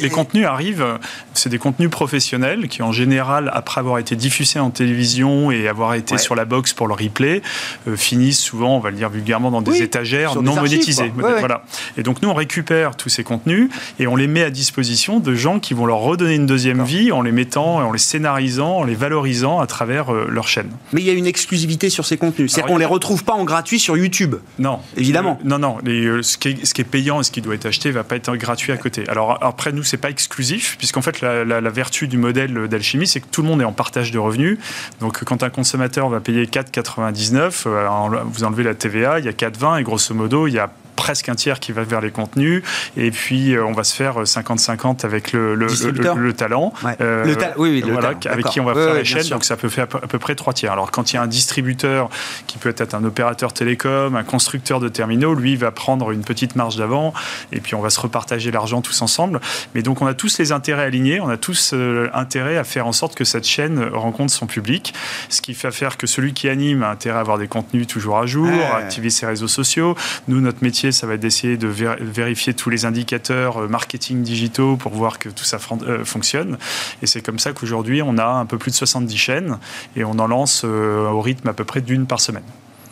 les, 0.00 0.08
contenus 0.08 0.46
arrivent, 0.46 0.86
c'est 1.34 1.48
des 1.48 1.58
contenus 1.58 1.90
professionnels 1.90 2.68
qui 2.68 2.82
en 2.82 2.92
général, 2.92 3.50
après 3.52 3.80
avoir 3.80 3.98
été 3.98 4.14
diffusés 4.14 4.60
en 4.60 4.70
télévision 4.70 5.50
et 5.50 5.66
avoir 5.66 5.94
été 5.94 6.18
sur 6.18 6.36
la 6.36 6.44
box 6.44 6.74
pour 6.74 6.86
le 6.86 6.94
replay, 6.94 7.42
euh, 7.88 7.96
finissent 7.96 8.38
souvent, 8.38 8.76
on 8.76 8.80
va 8.80 8.90
le 8.90 8.96
dire 8.96 9.10
vulgairement, 9.10 9.50
dans 9.50 9.62
des 9.62 9.82
étagères 9.82 10.40
non 10.40 10.54
monétisées. 10.54 11.12
voilà. 11.16 11.64
Et 11.96 12.04
donc 12.04 12.22
nous, 12.22 12.28
on 12.28 12.34
récupère 12.34 12.94
tous 12.94 13.08
ces 13.08 13.24
contenus 13.24 13.68
et 13.98 14.06
on 14.06 14.14
les 14.14 14.28
met 14.28 14.44
à 14.44 14.50
disposition 14.50 15.18
de 15.18 15.34
gens 15.34 15.58
qui 15.58 15.74
vont 15.74 15.86
leur 15.86 15.98
redonner 15.98 16.36
une 16.36 16.46
deuxième 16.46 16.84
vie 16.84 17.10
en 17.10 17.22
les 17.22 17.32
mettant, 17.32 17.78
en 17.78 17.90
les 17.90 17.98
scénarisant, 17.98 18.78
en 18.78 18.84
les 18.84 18.94
valorisant 18.94 19.58
à 19.58 19.66
travers 19.66 20.14
euh, 20.14 20.28
leur 20.30 20.46
chaîne. 20.46 20.70
Mais 20.92 21.00
il 21.00 21.06
y 21.06 21.10
a 21.10 21.14
une 21.14 21.26
exclusivité 21.26 21.90
sur 21.90 22.06
ces 22.06 22.16
contenus. 22.16 22.54
On 22.68 22.74
ne 22.74 22.78
les 22.78 22.84
retrouve 22.84 23.24
pas 23.24 23.32
en 23.32 23.42
gratuit 23.42 23.80
sur 23.80 23.96
YouTube. 23.96 24.36
Non. 24.60 24.78
Évidemment. 24.96 25.40
non, 25.44 25.58
non. 25.58 25.78
Les, 25.84 26.11
ce, 26.20 26.36
qui 26.36 26.48
est, 26.48 26.64
ce, 26.64 26.74
qui 26.74 26.80
est, 26.80 26.84
payant 26.84 27.20
et 27.20 27.24
ce 27.24 27.30
qui 27.30 27.40
doit 27.40 27.54
être 27.54 27.66
acheté 27.66 27.90
va 27.90 28.04
pas 28.04 28.16
être 28.16 28.34
gratuit 28.36 28.72
à 28.72 28.76
côté. 28.76 29.08
Alors 29.08 29.38
après, 29.42 29.72
nous, 29.72 29.82
c'est 29.82 29.96
pas 29.96 30.10
exclusif, 30.10 30.76
puisqu'en 30.76 31.02
fait, 31.02 31.20
la, 31.20 31.60
vertu 31.70 32.08
du 32.08 32.18
modèle 32.18 32.68
d'alchimie, 32.68 33.06
c'est 33.06 33.20
que 33.20 33.28
tout 33.30 33.42
le 33.42 33.48
monde 33.48 33.62
est 33.62 33.64
en 33.64 33.72
partage 33.72 34.10
de 34.10 34.18
revenus. 34.18 34.58
Donc 35.00 35.24
quand 35.24 35.42
un 35.42 35.50
consommateur 35.50 36.08
va 36.08 36.20
payer 36.20 36.44
4,99, 36.44 37.62
euh, 37.66 37.88
vous 38.26 38.44
enlevez 38.44 38.64
la 38.64 38.74
TVA, 38.74 39.20
il 39.20 39.24
y 39.24 39.28
a 39.28 39.32
4,20 39.32 39.80
et 39.80 39.82
grosso 39.82 40.14
modo, 40.14 40.46
il 40.46 40.54
y 40.54 40.58
a 40.58 40.70
presque 40.96 41.28
un 41.28 41.34
tiers 41.34 41.60
qui 41.60 41.72
va 41.72 41.82
vers 41.84 42.00
les 42.00 42.10
contenus, 42.10 42.62
et 42.96 43.10
puis 43.10 43.54
euh, 43.54 43.64
on 43.64 43.72
va 43.72 43.84
se 43.84 43.94
faire 43.94 44.22
50-50 44.22 45.04
avec 45.04 45.32
le, 45.32 45.54
le, 45.54 45.66
le, 45.66 46.32
talent, 46.32 46.72
euh, 47.00 47.24
le 47.24 47.36
oui, 47.56 47.82
voilà, 47.86 48.12
avec 48.26 48.46
qui 48.46 48.60
on 48.60 48.64
va 48.64 48.74
faire 48.74 48.94
l'échelle, 48.94 49.28
donc 49.28 49.44
ça 49.44 49.56
peut 49.56 49.68
faire 49.68 49.84
à 49.84 50.06
peu, 50.06 50.18
près 50.18 50.34
trois 50.34 50.52
tiers. 50.52 50.72
Alors 50.72 50.90
quand 50.90 51.12
il 51.12 51.16
y 51.16 51.18
a 51.18 51.22
un 51.22 51.26
distributeur 51.26 52.08
qui 52.46 52.58
peut 52.58 52.74
être 52.76 52.94
un 52.94 53.04
opérateur 53.04 53.52
télécom, 53.52 54.16
un 54.16 54.24
constructeur 54.24 54.80
de 54.80 54.88
terminaux, 54.88 55.34
lui 55.34 55.56
va 55.56 55.70
prendre 55.70 56.10
une 56.10 56.22
petite 56.22 56.56
marge 56.56 56.76
d'avant, 56.76 57.12
et 57.52 57.60
puis 57.60 57.74
on 57.74 57.80
va 57.80 57.90
se 57.90 58.00
repartager 58.00 58.50
l'argent 58.50 58.80
tous 58.80 59.02
ensemble. 59.02 59.40
Mais 59.74 59.82
donc 59.82 60.02
on 60.02 60.06
a 60.06 60.14
tous 60.14 60.38
les 60.38 60.52
intérêts 60.52 60.84
alignés, 60.84 61.20
on 61.20 61.28
a 61.28 61.36
tous 61.36 61.72
euh, 61.74 62.08
intérêt 62.14 62.56
à 62.56 62.64
faire 62.64 62.86
en 62.86 62.92
sorte 62.92 63.14
que 63.14 63.24
cette 63.24 63.46
chaîne 63.46 63.82
rencontre 63.92 64.32
son 64.32 64.46
public, 64.46 64.94
ce 65.28 65.40
qui 65.40 65.54
fait 65.54 65.70
faire 65.70 65.96
que 65.96 66.06
celui 66.06 66.32
qui 66.32 66.48
anime 66.48 66.82
a 66.82 66.90
intérêt 66.90 67.18
à 67.18 67.20
avoir 67.20 67.38
des 67.38 67.48
contenus 67.48 67.86
toujours 67.86 68.18
à 68.18 68.26
jour, 68.26 68.48
à 68.72 68.76
activer 68.76 69.10
ses 69.10 69.26
réseaux 69.26 69.48
sociaux. 69.48 69.96
Nous, 70.28 70.40
notre 70.40 70.62
métier 70.62 70.81
ça 70.90 71.06
va 71.06 71.14
être 71.14 71.20
d'essayer 71.20 71.56
de 71.56 71.68
vérifier 71.68 72.54
tous 72.54 72.70
les 72.70 72.84
indicateurs 72.84 73.58
euh, 73.58 73.68
marketing 73.68 74.22
digitaux 74.22 74.76
pour 74.76 74.92
voir 74.92 75.18
que 75.18 75.28
tout 75.28 75.44
ça 75.44 75.58
euh, 75.82 76.04
fonctionne. 76.04 76.58
Et 77.02 77.06
c'est 77.06 77.22
comme 77.22 77.38
ça 77.38 77.52
qu'aujourd'hui, 77.52 78.02
on 78.02 78.18
a 78.18 78.26
un 78.26 78.46
peu 78.46 78.58
plus 78.58 78.72
de 78.72 78.76
70 78.76 79.16
chaînes 79.16 79.58
et 79.94 80.04
on 80.04 80.18
en 80.18 80.26
lance 80.26 80.62
euh, 80.64 81.08
au 81.08 81.20
rythme 81.20 81.48
à 81.48 81.52
peu 81.52 81.64
près 81.64 81.80
d'une 81.80 82.06
par 82.06 82.20
semaine 82.20 82.42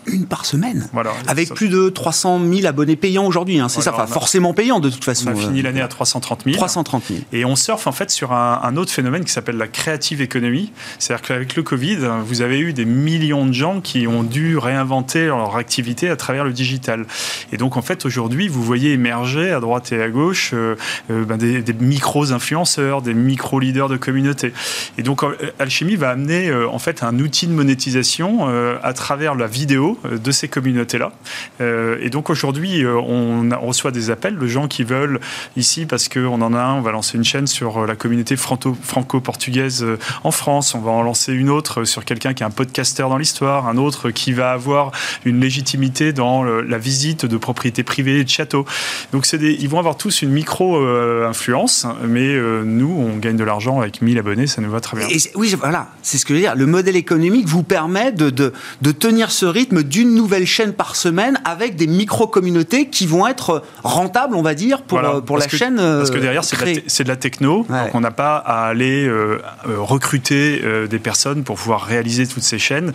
une 0.06 0.26
par 0.26 0.46
semaine. 0.46 0.88
Voilà, 0.92 1.12
avec 1.26 1.54
plus 1.54 1.68
de 1.68 1.88
300 1.88 2.40
000 2.52 2.66
abonnés 2.66 2.96
payants 2.96 3.26
aujourd'hui, 3.26 3.58
hein, 3.60 3.68
c'est 3.68 3.80
ça, 3.80 3.92
enfin, 3.92 4.06
forcément 4.06 4.54
payants 4.54 4.80
de 4.80 4.90
toute 4.90 5.04
façon. 5.04 5.28
On 5.28 5.32
a 5.32 5.36
fini 5.36 5.62
l'année 5.62 5.80
à 5.80 5.88
330 5.88 6.44
000. 6.44 6.56
330 6.56 7.04
000. 7.08 7.20
Et 7.32 7.44
on 7.44 7.56
surfe 7.56 7.86
en 7.86 7.92
fait 7.92 8.10
sur 8.10 8.32
un, 8.32 8.76
autre 8.76 8.92
phénomène 8.92 9.24
qui 9.24 9.32
s'appelle 9.32 9.56
la 9.56 9.68
créative 9.68 10.20
économie. 10.22 10.72
C'est-à-dire 10.98 11.26
qu'avec 11.26 11.56
le 11.56 11.62
Covid, 11.62 11.98
vous 12.24 12.42
avez 12.42 12.58
eu 12.58 12.72
des 12.72 12.84
millions 12.84 13.46
de 13.46 13.52
gens 13.52 13.80
qui 13.80 14.06
ont 14.06 14.22
dû 14.22 14.56
réinventer 14.58 15.26
leur 15.26 15.56
activité 15.56 16.08
à 16.08 16.16
travers 16.16 16.44
le 16.44 16.52
digital. 16.52 17.06
Et 17.52 17.56
donc 17.56 17.76
en 17.76 17.82
fait 17.82 18.06
aujourd'hui, 18.06 18.48
vous 18.48 18.62
voyez 18.62 18.92
émerger 18.92 19.50
à 19.50 19.60
droite 19.60 19.92
et 19.92 20.02
à 20.02 20.08
gauche 20.08 20.52
euh, 20.54 20.76
euh, 21.10 21.24
ben, 21.24 21.36
des, 21.36 21.62
micros 21.80 22.32
influenceurs, 22.32 23.02
des 23.02 23.14
micro 23.14 23.58
leaders 23.58 23.88
de 23.88 23.96
communauté. 23.96 24.52
Et 24.98 25.02
donc 25.02 25.22
euh, 25.22 25.34
Alchimie 25.58 25.96
va 25.96 26.10
amener 26.10 26.52
en 26.52 26.78
fait 26.78 27.02
un 27.02 27.18
outil 27.18 27.46
de 27.46 27.52
monétisation 27.52 28.48
à 28.82 28.92
travers 28.92 29.34
la 29.34 29.46
vidéo 29.46 29.90
euh, 29.99 29.99
de 30.04 30.30
ces 30.30 30.48
communautés-là. 30.48 31.12
Euh, 31.60 31.98
et 32.00 32.10
donc 32.10 32.30
aujourd'hui, 32.30 32.84
euh, 32.84 32.96
on, 32.96 33.48
reçoit 33.60 33.90
des 33.90 34.10
appels 34.10 34.38
de 34.38 34.46
gens 34.46 34.68
qui 34.68 34.84
veulent 34.84 35.20
ici, 35.56 35.86
parce 35.86 36.08
qu'on 36.08 36.40
en 36.40 36.54
a 36.54 36.60
un, 36.60 36.74
on 36.74 36.80
va 36.80 36.92
lancer 36.92 37.16
une 37.16 37.24
chaîne 37.24 37.46
sur 37.46 37.86
la 37.86 37.94
communauté 37.94 38.36
franco-portugaise 38.36 39.84
en 40.24 40.30
France, 40.30 40.74
on 40.74 40.80
va 40.80 40.90
en 40.90 41.02
lancer 41.02 41.32
une 41.32 41.50
autre 41.50 41.84
sur 41.84 42.04
quelqu'un 42.04 42.34
qui 42.34 42.42
est 42.42 42.46
un 42.46 42.50
podcasteur 42.50 43.08
dans 43.08 43.18
l'histoire, 43.18 43.68
un 43.68 43.76
autre 43.76 44.10
qui 44.10 44.32
va 44.32 44.52
avoir 44.52 44.92
une 45.24 45.40
légitimité 45.40 46.12
dans 46.12 46.42
la 46.42 46.78
visite 46.78 47.26
de 47.26 47.36
propriétés 47.36 47.82
privées 47.82 48.20
et 48.20 48.24
de 48.24 48.28
châteaux. 48.28 48.64
Donc 49.12 49.30
des, 49.36 49.52
ils 49.52 49.68
vont 49.68 49.78
avoir 49.78 49.96
tous 49.96 50.22
une 50.22 50.30
micro-influence, 50.30 51.86
mais 52.06 52.34
nous, 52.64 52.90
on 52.90 53.18
gagne 53.18 53.36
de 53.36 53.44
l'argent 53.44 53.80
avec 53.80 54.02
1000 54.02 54.18
abonnés, 54.18 54.46
ça 54.46 54.62
nous 54.62 54.70
va 54.70 54.80
très 54.80 54.96
bien. 54.96 55.06
oui, 55.34 55.54
voilà, 55.58 55.88
c'est 56.02 56.18
ce 56.18 56.24
que 56.24 56.34
je 56.34 56.38
veux 56.38 56.44
dire. 56.44 56.56
Le 56.56 56.66
modèle 56.66 56.96
économique 56.96 57.46
vous 57.46 57.62
permet 57.62 58.12
de, 58.12 58.30
de 58.30 58.92
tenir 58.92 59.30
ce 59.30 59.46
rythme 59.46 59.79
d'une 59.82 60.14
nouvelle 60.14 60.46
chaîne 60.46 60.72
par 60.72 60.96
semaine 60.96 61.40
avec 61.44 61.76
des 61.76 61.86
micro-communautés 61.86 62.88
qui 62.88 63.06
vont 63.06 63.26
être 63.26 63.62
rentables, 63.82 64.34
on 64.34 64.42
va 64.42 64.54
dire, 64.54 64.82
pour, 64.82 64.98
euh, 64.98 65.20
pour 65.20 65.38
la 65.38 65.48
chaîne. 65.48 65.76
Parce 65.76 66.10
que 66.10 66.18
derrière, 66.18 66.44
c'est 66.44 67.04
de, 67.04 67.08
la 67.08 67.16
techno. 67.16 67.66
Donc, 67.68 67.94
on 67.94 68.00
n'a 68.00 68.10
pas 68.10 68.36
à 68.36 68.66
aller 68.66 69.06
euh, 69.06 69.40
euh, 69.68 69.78
recruter 69.78 70.62
des 70.88 70.98
personnes 70.98 71.44
pour 71.44 71.56
pouvoir 71.56 71.82
réaliser 71.82 72.26
toutes 72.26 72.42
ces 72.42 72.58
chaînes. 72.58 72.92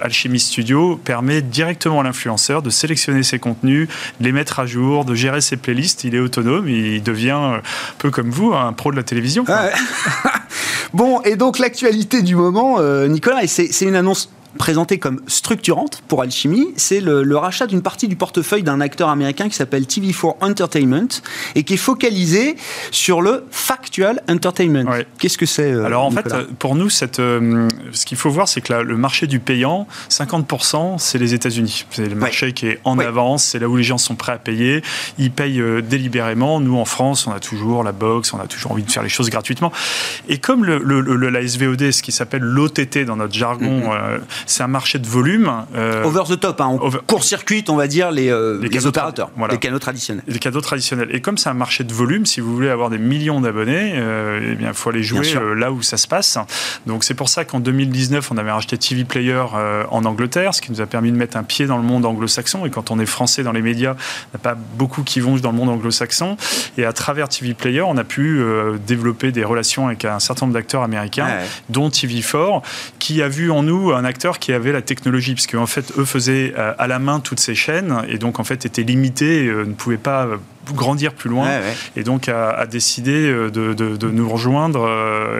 Alchemy 0.00 0.40
Studio 0.40 1.00
permet 1.02 1.42
directement 1.42 2.00
à 2.00 2.04
l'influenceur 2.04 2.62
de 2.62 2.70
sélectionner 2.70 3.22
ses 3.22 3.38
contenus, 3.38 3.88
de 4.20 4.24
les 4.24 4.32
mettre 4.32 4.60
à 4.60 4.66
jour, 4.66 5.04
de 5.04 5.14
gérer 5.14 5.40
ses 5.40 5.56
playlists. 5.56 6.04
Il 6.04 6.14
est 6.14 6.20
autonome, 6.20 6.68
il 6.68 7.02
devient 7.02 7.30
un 7.30 7.62
peu 7.98 8.10
comme 8.10 8.30
vous, 8.30 8.54
un 8.54 8.72
pro 8.72 8.90
de 8.90 8.96
la 8.96 9.02
télévision. 9.02 9.44
bon, 10.92 11.20
et 11.22 11.36
donc 11.36 11.58
l'actualité 11.58 12.22
du 12.22 12.34
moment, 12.34 12.80
Nicolas, 13.06 13.46
c'est 13.46 13.80
une 13.82 13.96
annonce 13.96 14.30
présentée 14.56 14.98
comme 14.98 15.20
structurante 15.26 16.02
pour 16.08 16.22
Alchemy, 16.22 16.68
c'est 16.76 17.00
le, 17.00 17.36
rachat 17.36 17.66
d'une 17.66 17.82
partie 17.82 18.08
du 18.08 18.16
portefeuille 18.16 18.62
d'un 18.62 18.80
acteur 18.80 19.08
américain 19.08 19.48
qui 19.48 19.54
s'appelle 19.54 19.84
TV4 19.84 20.36
Entertainment 20.40 21.08
et 21.54 21.62
qui 21.62 21.74
est 21.74 21.78
focalisé 21.78 22.56
sur 22.90 23.20
le 23.20 23.44
factual 23.50 24.22
entertainment. 24.28 24.90
Qu'est-ce 25.18 25.38
que 25.38 25.46
c'est 25.46 25.70
euh, 25.70 25.84
Alors 25.84 26.04
en 26.04 26.10
fait, 26.10 26.32
pour 26.58 26.74
nous, 26.74 26.90
cette, 26.90 27.20
euh, 27.20 27.68
ce 27.92 28.06
qu'il 28.06 28.18
faut 28.18 28.30
voir, 28.30 28.48
c'est 28.48 28.60
que 28.60 28.72
le 28.72 28.96
marché 28.96 29.26
du 29.26 29.40
payant, 29.40 29.86
50%, 30.10 30.98
c'est 30.98 31.18
les 31.18 31.34
États-Unis. 31.34 31.86
C'est 31.90 32.08
le 32.08 32.16
marché 32.16 32.52
qui 32.52 32.66
est 32.66 32.80
en 32.84 32.98
avance, 32.98 33.44
c'est 33.44 33.58
là 33.58 33.68
où 33.68 33.76
les 33.76 33.84
gens 33.84 33.98
sont 33.98 34.16
prêts 34.16 34.32
à 34.32 34.38
payer. 34.38 34.82
Ils 35.18 35.30
payent 35.30 35.60
euh, 35.60 35.80
délibérément. 35.80 36.60
Nous, 36.60 36.76
en 36.76 36.84
France, 36.84 37.26
on 37.26 37.32
a 37.32 37.40
toujours 37.40 37.84
la 37.84 37.92
box, 37.92 38.32
on 38.32 38.40
a 38.40 38.46
toujours 38.46 38.72
envie 38.72 38.82
de 38.82 38.90
faire 38.90 39.02
les 39.02 39.08
choses 39.08 39.30
gratuitement. 39.30 39.72
Et 40.28 40.38
comme 40.38 40.64
le, 40.64 40.78
la 41.28 41.46
SVOD, 41.46 41.90
ce 41.92 42.02
qui 42.02 42.12
s'appelle 42.12 42.42
l'OTT 42.42 43.04
dans 43.04 43.16
notre 43.16 43.34
jargon, 43.34 43.80
mm-hmm 43.80 44.20
c'est 44.46 44.62
un 44.62 44.68
marché 44.68 44.98
de 44.98 45.06
volume. 45.06 45.50
Euh, 45.74 46.04
Over 46.04 46.24
the 46.28 46.38
top, 46.38 46.60
hein, 46.60 46.78
on 46.80 46.90
court-circuite, 47.06 47.70
on 47.70 47.76
va 47.76 47.86
dire, 47.86 48.10
les, 48.10 48.30
euh, 48.30 48.58
les, 48.60 48.86
opérateurs, 48.86 49.30
les 49.50 49.58
canaux 49.58 49.78
traditionnels. 49.78 50.24
Les 50.26 50.38
canaux 50.38 50.60
traditionnels. 50.60 51.08
Et 51.12 51.20
comme 51.20 51.38
c'est 51.38 51.48
un 51.48 51.54
marché 51.54 51.84
de 51.84 51.92
volume, 51.92 52.26
si 52.26 52.40
vous 52.40 52.54
voulez 52.54 52.70
avoir 52.70 52.90
des 52.90 52.98
millions 52.98 53.40
d'abonnés, 53.40 53.92
euh, 53.94 54.52
eh 54.52 54.54
bien, 54.54 54.68
il 54.68 54.74
faut 54.74 54.90
aller 54.90 55.02
jouer 55.02 55.34
là 55.56 55.72
où 55.72 55.82
ça 55.82 55.96
se 55.96 56.06
passe. 56.06 56.38
Donc 56.86 57.04
c'est 57.04 57.14
pour 57.14 57.28
ça 57.28 57.44
qu'en 57.44 57.60
2019, 57.60 58.30
on 58.30 58.36
avait 58.36 58.50
racheté 58.50 58.78
TV 58.78 59.04
Player 59.04 59.42
en 59.90 60.04
Angleterre, 60.04 60.54
ce 60.54 60.60
qui 60.60 60.72
nous 60.72 60.80
a 60.80 60.86
permis 60.86 61.10
de 61.10 61.16
mettre 61.16 61.36
un 61.36 61.42
pied 61.42 61.66
dans 61.66 61.76
le 61.76 61.82
monde 61.82 62.04
anglo-saxon. 62.04 62.66
Et 62.66 62.70
quand 62.70 62.90
on 62.90 62.98
est 62.98 63.06
français 63.06 63.42
dans 63.42 63.52
les 63.52 63.62
médias, 63.62 63.94
il 63.94 64.36
n'y 64.36 64.36
a 64.36 64.38
pas 64.38 64.54
beaucoup 64.54 65.02
qui 65.02 65.20
vont 65.20 65.36
dans 65.36 65.50
le 65.50 65.56
monde 65.56 65.68
anglo-saxon. 65.68 66.36
Et 66.76 66.84
à 66.84 66.92
travers 66.92 67.28
TV 67.28 67.54
Player, 67.54 67.82
on 67.82 67.96
a 67.96 68.04
pu 68.04 68.42
développer 68.86 69.32
des 69.32 69.44
relations 69.44 69.86
avec 69.86 70.04
un 70.04 70.18
certain 70.18 70.46
nombre 70.46 70.54
d'acteurs 70.54 70.82
américains, 70.82 71.28
dont 71.68 71.88
TV4, 71.88 72.62
qui 72.98 73.22
a 73.22 73.28
vu 73.28 73.50
en 73.50 73.62
nous 73.62 73.92
un 73.92 74.04
acteur 74.04 74.27
qui 74.36 74.52
avait 74.52 74.72
la 74.72 74.82
technologie, 74.82 75.34
parce 75.34 75.46
qu'en 75.46 75.66
fait, 75.66 75.92
eux 75.96 76.04
faisaient 76.04 76.52
euh, 76.58 76.74
à 76.78 76.86
la 76.86 76.98
main 76.98 77.20
toutes 77.20 77.40
ces 77.40 77.54
chaînes, 77.54 78.02
et 78.08 78.18
donc 78.18 78.38
en 78.38 78.44
fait 78.44 78.66
étaient 78.66 78.82
limités, 78.82 79.46
euh, 79.46 79.64
ne 79.64 79.72
pouvaient 79.72 79.96
pas 79.96 80.26
euh, 80.26 80.36
grandir 80.74 81.12
plus 81.12 81.30
loin, 81.30 81.48
et 81.96 82.02
donc 82.02 82.28
a, 82.28 82.66
décidé 82.66 83.28
de, 83.30 84.10
nous 84.10 84.28
rejoindre 84.28 84.88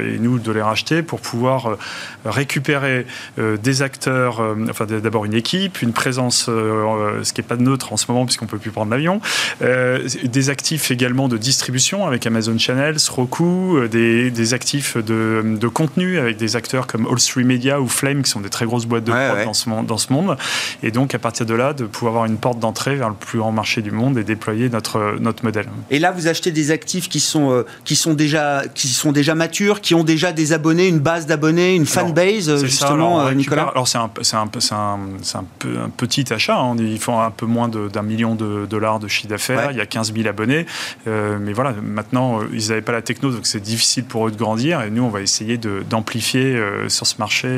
et 0.02 0.18
nous 0.18 0.38
de 0.38 0.52
les 0.52 0.62
racheter 0.62 1.02
pour 1.02 1.20
pouvoir 1.20 1.76
récupérer 2.24 3.06
des 3.36 3.82
acteurs, 3.82 4.42
enfin 4.70 4.86
d'abord 4.86 5.24
une 5.24 5.34
équipe, 5.34 5.82
une 5.82 5.92
présence, 5.92 6.46
ce 6.46 7.32
qui 7.32 7.40
n'est 7.40 7.46
pas 7.46 7.56
neutre 7.56 7.92
en 7.92 7.96
ce 7.96 8.10
moment 8.10 8.24
puisqu'on 8.24 8.46
peut 8.46 8.58
plus 8.58 8.70
prendre 8.70 8.90
l'avion, 8.90 9.20
des 9.60 10.50
actifs 10.50 10.90
également 10.90 11.28
de 11.28 11.36
distribution 11.36 12.06
avec 12.06 12.26
Amazon 12.26 12.58
Channels, 12.58 12.98
Roku, 13.10 13.88
des, 13.90 14.30
des 14.30 14.54
actifs 14.54 14.96
de, 14.96 15.42
de, 15.44 15.68
contenu 15.68 16.18
avec 16.18 16.36
des 16.36 16.56
acteurs 16.56 16.86
comme 16.86 17.06
All 17.06 17.18
Street 17.18 17.44
Media 17.44 17.80
ou 17.80 17.88
Flame 17.88 18.22
qui 18.22 18.30
sont 18.30 18.40
des 18.40 18.50
très 18.50 18.66
grosses 18.66 18.86
boîte 18.86 19.04
de 19.04 19.12
prod 19.12 19.44
dans, 19.44 19.54
ce, 19.54 19.68
dans 19.86 19.98
ce 19.98 20.12
monde. 20.12 20.36
Et 20.82 20.90
donc, 20.90 21.14
à 21.14 21.18
partir 21.18 21.46
de 21.46 21.54
là, 21.54 21.72
de 21.72 21.84
pouvoir 21.84 22.14
avoir 22.14 22.24
une 22.26 22.38
porte 22.38 22.58
d'entrée 22.58 22.96
vers 22.96 23.08
le 23.08 23.14
plus 23.14 23.38
grand 23.38 23.52
marché 23.52 23.82
du 23.82 23.90
monde 23.90 24.18
et 24.18 24.24
déployer 24.24 24.68
notre, 24.68 25.16
notre 25.20 25.44
modèle. 25.44 25.66
Et 25.90 25.98
là, 25.98 26.10
vous 26.10 26.26
achetez 26.26 26.50
des 26.50 26.70
actifs 26.70 27.08
qui 27.08 27.20
sont, 27.20 27.50
euh, 27.50 27.66
qui 27.84 27.96
sont, 27.96 28.14
déjà, 28.14 28.62
qui 28.74 28.88
sont 28.88 29.12
déjà 29.12 29.34
matures, 29.34 29.80
qui 29.80 29.94
ont 29.94 30.04
déjà 30.04 30.32
des 30.32 30.52
abonnés, 30.52 30.88
une 30.88 30.98
base 30.98 31.26
d'abonnés, 31.26 31.74
une 31.74 31.86
fanbase, 31.86 32.64
justement, 32.64 33.20
euh, 33.20 33.32
Nicolas 33.32 33.70
Alors, 33.74 33.88
c'est 33.88 33.98
un, 33.98 34.10
un, 34.32 34.50
un, 34.76 34.98
un, 35.34 35.90
petit 35.96 36.32
achat. 36.32 36.58
Hein. 36.58 36.76
Ils 36.78 36.98
font 36.98 37.20
un 37.20 37.30
peu 37.30 37.46
moins 37.46 37.68
d'un 37.68 38.02
million 38.02 38.34
de 38.34 38.66
dollars 38.66 39.00
de 39.00 39.08
chiffre 39.08 39.28
d'affaires. 39.28 39.70
Il 39.72 39.76
y 39.76 39.80
a 39.80 39.86
15 39.86 40.12
000 40.14 40.28
abonnés. 40.28 40.66
Euh, 41.06 41.38
mais 41.40 41.52
voilà, 41.52 41.74
maintenant, 41.82 42.40
ils 42.52 42.68
n'avaient 42.68 42.82
pas 42.82 42.92
la 42.92 43.02
techno, 43.02 43.30
donc 43.30 43.46
c'est 43.46 43.60
difficile 43.60 44.04
pour 44.04 44.28
eux 44.28 44.30
de 44.30 44.36
grandir. 44.36 44.82
Et 44.82 44.90
nous, 44.90 45.02
on 45.02 45.10
va 45.10 45.20
essayer 45.20 45.58
d'amplifier 45.58 46.60
sur 46.88 47.06
ce 47.06 47.14
marché 47.18 47.48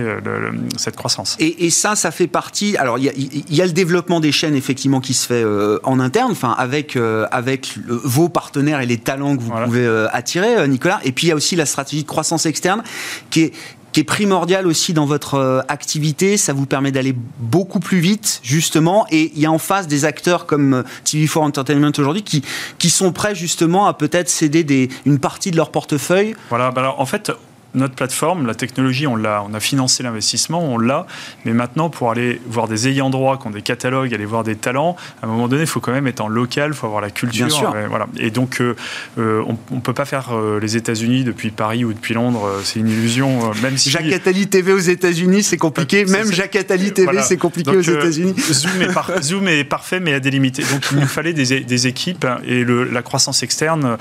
cette 0.76 0.96
croissance. 0.96 1.36
Et, 1.38 1.70
ça, 1.70 1.94
ça 1.94 2.10
fait 2.10 2.26
partie. 2.26 2.76
Alors, 2.76 2.98
il 2.98 3.04
y, 3.48 3.62
a 3.62 3.66
le 3.66 3.72
développement 3.72 4.20
des 4.20 4.32
chaînes 4.32 4.54
effectivement 4.54 5.00
qui 5.00 5.14
se 5.14 5.26
fait 5.26 5.44
en 5.84 6.00
interne, 6.00 6.32
enfin 6.32 6.54
avec 6.58 6.96
euh, 6.96 7.26
avec 7.50 7.78
vos 7.86 8.28
partenaires 8.28 8.80
et 8.80 8.86
les 8.86 8.98
talents 8.98 9.36
que 9.36 9.42
vous 9.42 9.52
pouvez 9.64 9.84
euh, 9.84 10.08
attirer, 10.12 10.66
Nicolas. 10.68 11.00
Et 11.04 11.12
puis 11.12 11.26
il 11.26 11.30
y 11.30 11.32
a 11.32 11.36
aussi 11.36 11.56
la 11.56 11.66
stratégie 11.66 12.02
de 12.02 12.08
croissance 12.08 12.46
externe 12.46 12.82
qui 13.30 13.42
est 13.42 13.52
qui 13.92 13.98
est 13.98 14.04
primordiale 14.04 14.68
aussi 14.68 14.92
dans 14.92 15.04
votre 15.04 15.64
activité. 15.66 16.36
Ça 16.36 16.52
vous 16.52 16.64
permet 16.64 16.92
d'aller 16.92 17.12
beaucoup 17.40 17.80
plus 17.80 17.98
vite, 17.98 18.38
justement. 18.44 19.04
Et 19.10 19.32
il 19.34 19.40
y 19.40 19.46
a 19.46 19.50
en 19.50 19.58
face 19.58 19.88
des 19.88 20.04
acteurs 20.04 20.46
comme 20.46 20.84
TV4 21.04 21.38
Entertainment 21.38 21.90
aujourd'hui 21.98 22.22
qui, 22.22 22.44
qui 22.78 22.88
sont 22.88 23.10
prêts, 23.10 23.34
justement, 23.34 23.88
à 23.88 23.94
peut-être 23.94 24.28
céder 24.28 24.62
des, 24.62 24.90
une 25.06 25.18
partie 25.18 25.50
de 25.50 25.56
leur 25.56 25.72
portefeuille. 25.72 26.36
Voilà. 26.50 26.70
Bah 26.70 26.82
alors, 26.82 27.00
en 27.00 27.06
fait, 27.06 27.32
notre 27.74 27.94
plateforme, 27.94 28.46
la 28.46 28.54
technologie, 28.54 29.06
on 29.06 29.16
l'a, 29.16 29.44
on 29.48 29.54
a 29.54 29.60
financé 29.60 30.02
l'investissement, 30.02 30.62
on 30.62 30.78
l'a, 30.78 31.06
mais 31.44 31.52
maintenant 31.52 31.90
pour 31.90 32.10
aller 32.10 32.40
voir 32.46 32.68
des 32.68 32.88
ayants 32.88 33.10
droit 33.10 33.38
qui 33.38 33.46
ont 33.46 33.50
des 33.50 33.62
catalogues, 33.62 34.12
aller 34.12 34.24
voir 34.24 34.44
des 34.44 34.56
talents, 34.56 34.96
à 35.22 35.26
un 35.26 35.28
moment 35.28 35.48
donné, 35.48 35.62
il 35.62 35.68
faut 35.68 35.80
quand 35.80 35.92
même 35.92 36.06
être 36.06 36.20
en 36.20 36.28
local, 36.28 36.70
il 36.72 36.76
faut 36.76 36.86
avoir 36.86 37.00
la 37.00 37.10
culture. 37.10 37.46
Bien 37.46 37.54
sûr. 37.54 37.76
Et, 37.76 37.86
voilà. 37.86 38.06
Et 38.18 38.30
donc, 38.30 38.60
euh, 38.60 38.74
euh, 39.18 39.44
on 39.70 39.76
ne 39.76 39.80
peut 39.80 39.92
pas 39.92 40.04
faire 40.04 40.30
euh, 40.32 40.58
les 40.60 40.76
États-Unis 40.76 41.24
depuis 41.24 41.50
Paris 41.50 41.84
ou 41.84 41.92
depuis 41.92 42.14
Londres, 42.14 42.60
c'est 42.64 42.80
une 42.80 42.88
illusion. 42.88 43.52
même 43.62 43.76
si 43.76 43.90
Jacques 43.90 44.12
Attali 44.12 44.48
TV 44.48 44.72
aux 44.72 44.78
États-Unis, 44.78 45.42
c'est 45.42 45.56
compliqué. 45.56 46.04
même 46.06 46.32
Jacques 46.32 46.56
Attali 46.56 46.92
TV, 46.92 47.22
c'est 47.22 47.36
compliqué 47.36 47.76
aux 47.76 47.80
États-Unis. 47.80 48.34
Zoom, 48.52 48.82
est 48.82 49.22
Zoom 49.22 49.48
est 49.48 49.64
parfait, 49.64 50.00
mais 50.00 50.14
à 50.14 50.20
des 50.20 50.30
limites. 50.30 50.60
Donc, 50.72 50.86
il 50.92 50.98
nous 50.98 51.06
fallait 51.06 51.32
des, 51.32 51.60
des 51.60 51.86
équipes 51.86 52.26
et 52.44 52.64
le, 52.64 52.84
la 52.84 53.02
croissance 53.02 53.42
externe, 53.42 53.96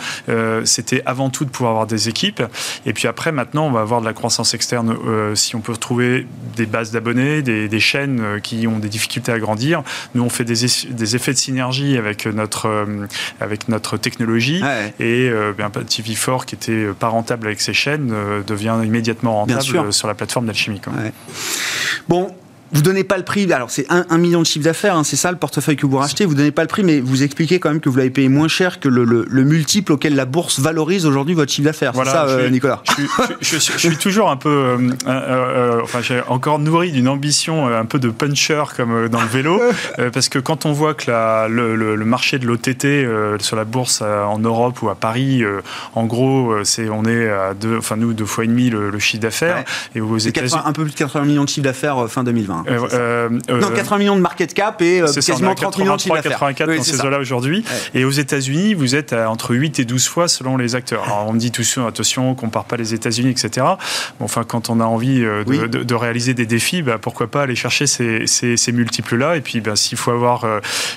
c'était 0.64 1.02
avant 1.06 1.30
tout 1.30 1.46
de 1.46 1.50
pouvoir 1.50 1.72
avoir 1.72 1.88
des 1.88 2.10
équipes. 2.10 2.42
Et 2.86 2.94
puis 2.94 3.08
après, 3.08 3.32
maintenant, 3.32 3.59
on 3.65 3.72
va 3.72 3.82
avoir 3.82 4.02
de 4.02 4.06
la 4.06 4.13
croissance 4.13 4.54
externe 4.54 4.95
euh, 5.06 5.36
si 5.36 5.56
on 5.56 5.62
peut 5.62 5.72
retrouver 5.72 6.28
des 6.56 6.65
bases 6.65 6.91
d'abonnés, 6.91 7.41
des, 7.41 7.80
chaînes 7.80 8.19
euh, 8.22 8.39
qui 8.39 8.67
ont 8.67 8.80
des 8.80 8.89
difficultés 8.89 9.32
à 9.32 9.39
grandir. 9.39 9.84
Nous, 10.15 10.24
on 10.24 10.30
fait 10.30 10.43
des, 10.43 10.65
des 10.89 11.15
effets 11.15 11.34
de 11.34 11.38
synergie 11.38 11.98
avec 11.98 12.26
notre, 12.26 12.67
euh, 12.67 13.08
avec 13.39 13.69
notre 13.69 13.98
technologie. 13.98 14.62
Et 15.00 15.30
bien, 15.58 15.69
TV4, 15.69 16.45
qui 16.45 16.56
était 16.56 16.88
pas 16.98 17.08
rentable 17.08 17.48
avec 17.48 17.62
ses 17.62 17.74
chaînes, 17.74 18.13
devient 18.45 18.78
immédiatement 18.84 19.45
rentable 19.45 19.93
sur 19.93 20.08
la 20.08 20.13
plateforme 20.13 20.45
d'Alchimie. 20.45 20.82
Bon, 22.08 22.34
vous 22.72 22.82
donnez 22.82 23.04
pas 23.04 23.18
le 23.18 23.24
prix, 23.24 23.52
alors 23.52 23.72
c'est 23.72 23.86
1, 23.90 24.18
million 24.18 24.42
de 24.42 24.46
chiffre 24.46 24.64
d'affaires, 24.64 24.96
hein, 24.96 25.04
c'est 25.04 25.16
ça 25.16 25.32
le 25.32 25.38
portefeuille 25.38 25.76
que 25.76 25.86
vous 25.86 25.98
rachetez, 25.98 26.26
vous 26.26 26.36
donnez 26.36 26.52
pas 26.52 26.62
le 26.62 26.68
prix, 26.68 26.84
mais 26.84 27.00
vous 27.00 27.24
expliquez 27.24 27.60
quand 27.60 27.70
même 27.70 27.80
que 27.80 27.90
vous 27.90 27.98
l'avez 27.98 28.10
payé 28.10 28.30
moins 28.30 28.48
cher 28.48 28.80
que 28.80 28.88
le, 28.88 29.04
le, 29.04 29.44
multiple 29.44 29.94
auquel 29.94 30.16
la 30.16 30.26
bourse 30.26 30.60
valorise 30.60 31.06
aujourd'hui 31.06 31.34
votre 31.34 31.52
chiffre 31.52 31.66
d'affaires. 31.66 31.94
c'est 31.96 32.06
ça, 32.06 32.26
euh, 32.28 32.50
Nicolas 32.50 32.84
je, 33.42 33.58
suis 33.58 33.98
toujours 33.98 34.30
un 34.30 34.38
peu, 34.38 34.50
euh, 34.50 34.90
euh, 35.08 35.80
enfin 35.82 36.02
j'ai 36.02 36.22
encore 36.28 36.60
nourri 36.60 36.92
d'une 36.92 37.08
ambition 37.08 37.68
un 37.68 37.86
peu 37.86 38.00
de 38.00 38.10
puncher 38.10 38.64
comme 38.76 39.10
dans 39.10 39.22
le 39.22 39.28
vélo, 39.28 39.60
parce 40.14 40.30
que 40.30 40.40
quand 40.40 40.66
on 40.66 40.72
voit 40.72 40.94
que 40.94 41.10
la, 41.10 41.48
le, 41.48 41.76
le, 41.76 42.06
marché 42.06 42.40
de 42.40 42.46
l'OTT 42.46 43.42
sur 43.42 43.56
la 43.56 43.66
bourse 43.66 44.02
en 44.02 44.40
Europe 44.40 44.82
ou 44.82 44.90
à 44.90 44.96
Paris, 44.96 45.44
en 45.96 46.06
gros, 46.06 46.64
c'est 46.64 46.90
on 46.90 47.06
est 47.06 47.30
à 47.30 47.54
deux, 47.54 47.78
enfin 47.78 47.96
nous 47.96 48.14
deux 48.14 48.26
fois 48.26 48.44
et 48.44 48.48
demi 48.48 48.70
le, 48.70 48.98
chiffre 49.00 49.22
d'affaires, 49.22 49.64
et 49.96 50.02
aux 50.02 50.18
États-Unis 50.18 50.62
un 50.66 50.74
peu 50.74 50.84
plus 50.84 50.92
de 50.92 50.98
80 50.98 51.26
millions 51.26 51.44
de 51.44 51.50
chiffre 51.50 51.64
d'affaires 51.64 52.08
fin 52.10 52.24
2020. 52.24 52.59
Euh, 52.67 53.30
euh, 53.50 53.60
non, 53.60 53.69
80 53.69 53.98
millions 53.98 54.15
de 54.15 54.22
market 54.22 54.54
cap 54.54 54.82
et 54.82 55.02
euh, 55.02 55.08
quasiment 55.13 55.56
30 55.56 55.78
millions 55.78 55.95
de 55.95 56.02
chiffre 56.02 56.15
d'affaires. 56.15 56.39
84 56.39 56.76
dans 56.76 56.84
ces 56.84 57.02
eaux-là 57.02 57.19
aujourd'hui. 57.19 57.63
Et 57.93 58.06
aux 58.06 58.12
États-Unis, 58.12 58.74
vous 58.74 58.95
êtes 58.95 59.13
à 59.13 59.30
entre 59.30 59.56
8 59.56 59.80
et 59.80 59.86
12 59.86 60.08
fois 60.08 60.28
selon 60.28 60.58
les 60.58 60.76
acteurs. 60.76 61.04
Alors, 61.04 61.28
on 61.28 61.34
me 61.34 61.39
dit 61.39 61.52
tous 61.52 61.80
attention, 61.88 62.32
on 62.32 62.36
compare 62.36 62.65
pas 62.65 62.78
les 62.78 62.93
États-Unis, 62.93 63.30
etc. 63.30 63.65
Bon, 64.19 64.26
enfin, 64.26 64.43
quand 64.43 64.69
on 64.69 64.80
a 64.80 64.86
envie 64.86 65.19
de, 65.19 65.67
de, 65.67 65.95
réaliser 65.95 66.34
des 66.34 66.45
défis, 66.45 66.82
bah, 66.82 66.98
pourquoi 67.00 67.28
pas 67.28 67.43
aller 67.43 67.56
chercher 67.56 67.88
ces, 67.88 68.28
ces, 68.28 68.58
ces 68.58 68.72
multiples-là. 68.72 69.36
Et 69.38 69.41
puis, 69.41 69.62
bah, 69.62 69.76
s'il 69.76 69.98
faut 69.98 70.12
avoir 70.12 70.45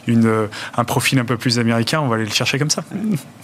une, 0.07 0.49
un 0.77 0.85
profil 0.85 1.19
un 1.19 1.25
peu 1.25 1.37
plus 1.37 1.59
américain, 1.59 2.01
on 2.01 2.09
va 2.09 2.17
aller 2.17 2.25
le 2.25 2.31
chercher 2.31 2.59
comme 2.59 2.71
ça. 2.71 2.85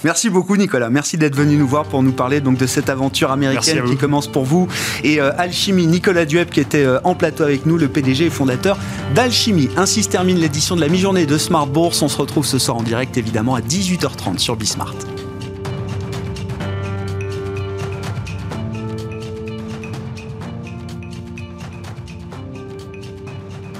Merci 0.05 0.31
beaucoup, 0.31 0.57
Nicolas. 0.57 0.91
Merci 0.91 1.17
d'être 1.19 1.37
venu 1.37 1.57
nous 1.57 1.69
voir 1.69 1.85
pour 1.85 2.03
nous 2.03 2.13
parler 2.13 2.41
donc 2.41 2.59
de 2.59 2.67
cette 2.67 2.89
aventure 2.89 3.31
américaine 3.31 3.85
qui 3.85 3.97
commence 3.97 4.27
pour 4.27 4.45
vous. 4.45 4.69
Et 5.05 5.21
Alchimie, 5.21 5.87
Nicolas 5.87 6.25
Dueb 6.25 6.49
qui 6.49 6.61
était 6.61 6.87
en 7.05 7.15
plateau 7.15 7.45
avec 7.45 7.67
nous, 7.67 7.77
le 7.77 7.89
PD 7.89 8.08
et 8.09 8.31
fondateur 8.31 8.79
d'Alchimie. 9.15 9.69
Ainsi 9.77 10.03
se 10.03 10.09
termine 10.09 10.39
l'édition 10.39 10.77
de 10.77 10.81
la 10.81 10.89
mi-journée 10.89 11.27
de 11.27 11.39
Smart 11.39 11.67
Bourse. 11.67 12.03
On 12.03 12.09
se 12.09 12.17
retrouve 12.17 12.47
ce 12.47 12.59
soir 12.59 12.77
en 12.77 12.83
direct 12.83 13.17
évidemment 13.17 13.55
à 13.55 13.61
18h30 13.61 14.39
sur 14.39 14.57
Bismart. 14.57 14.95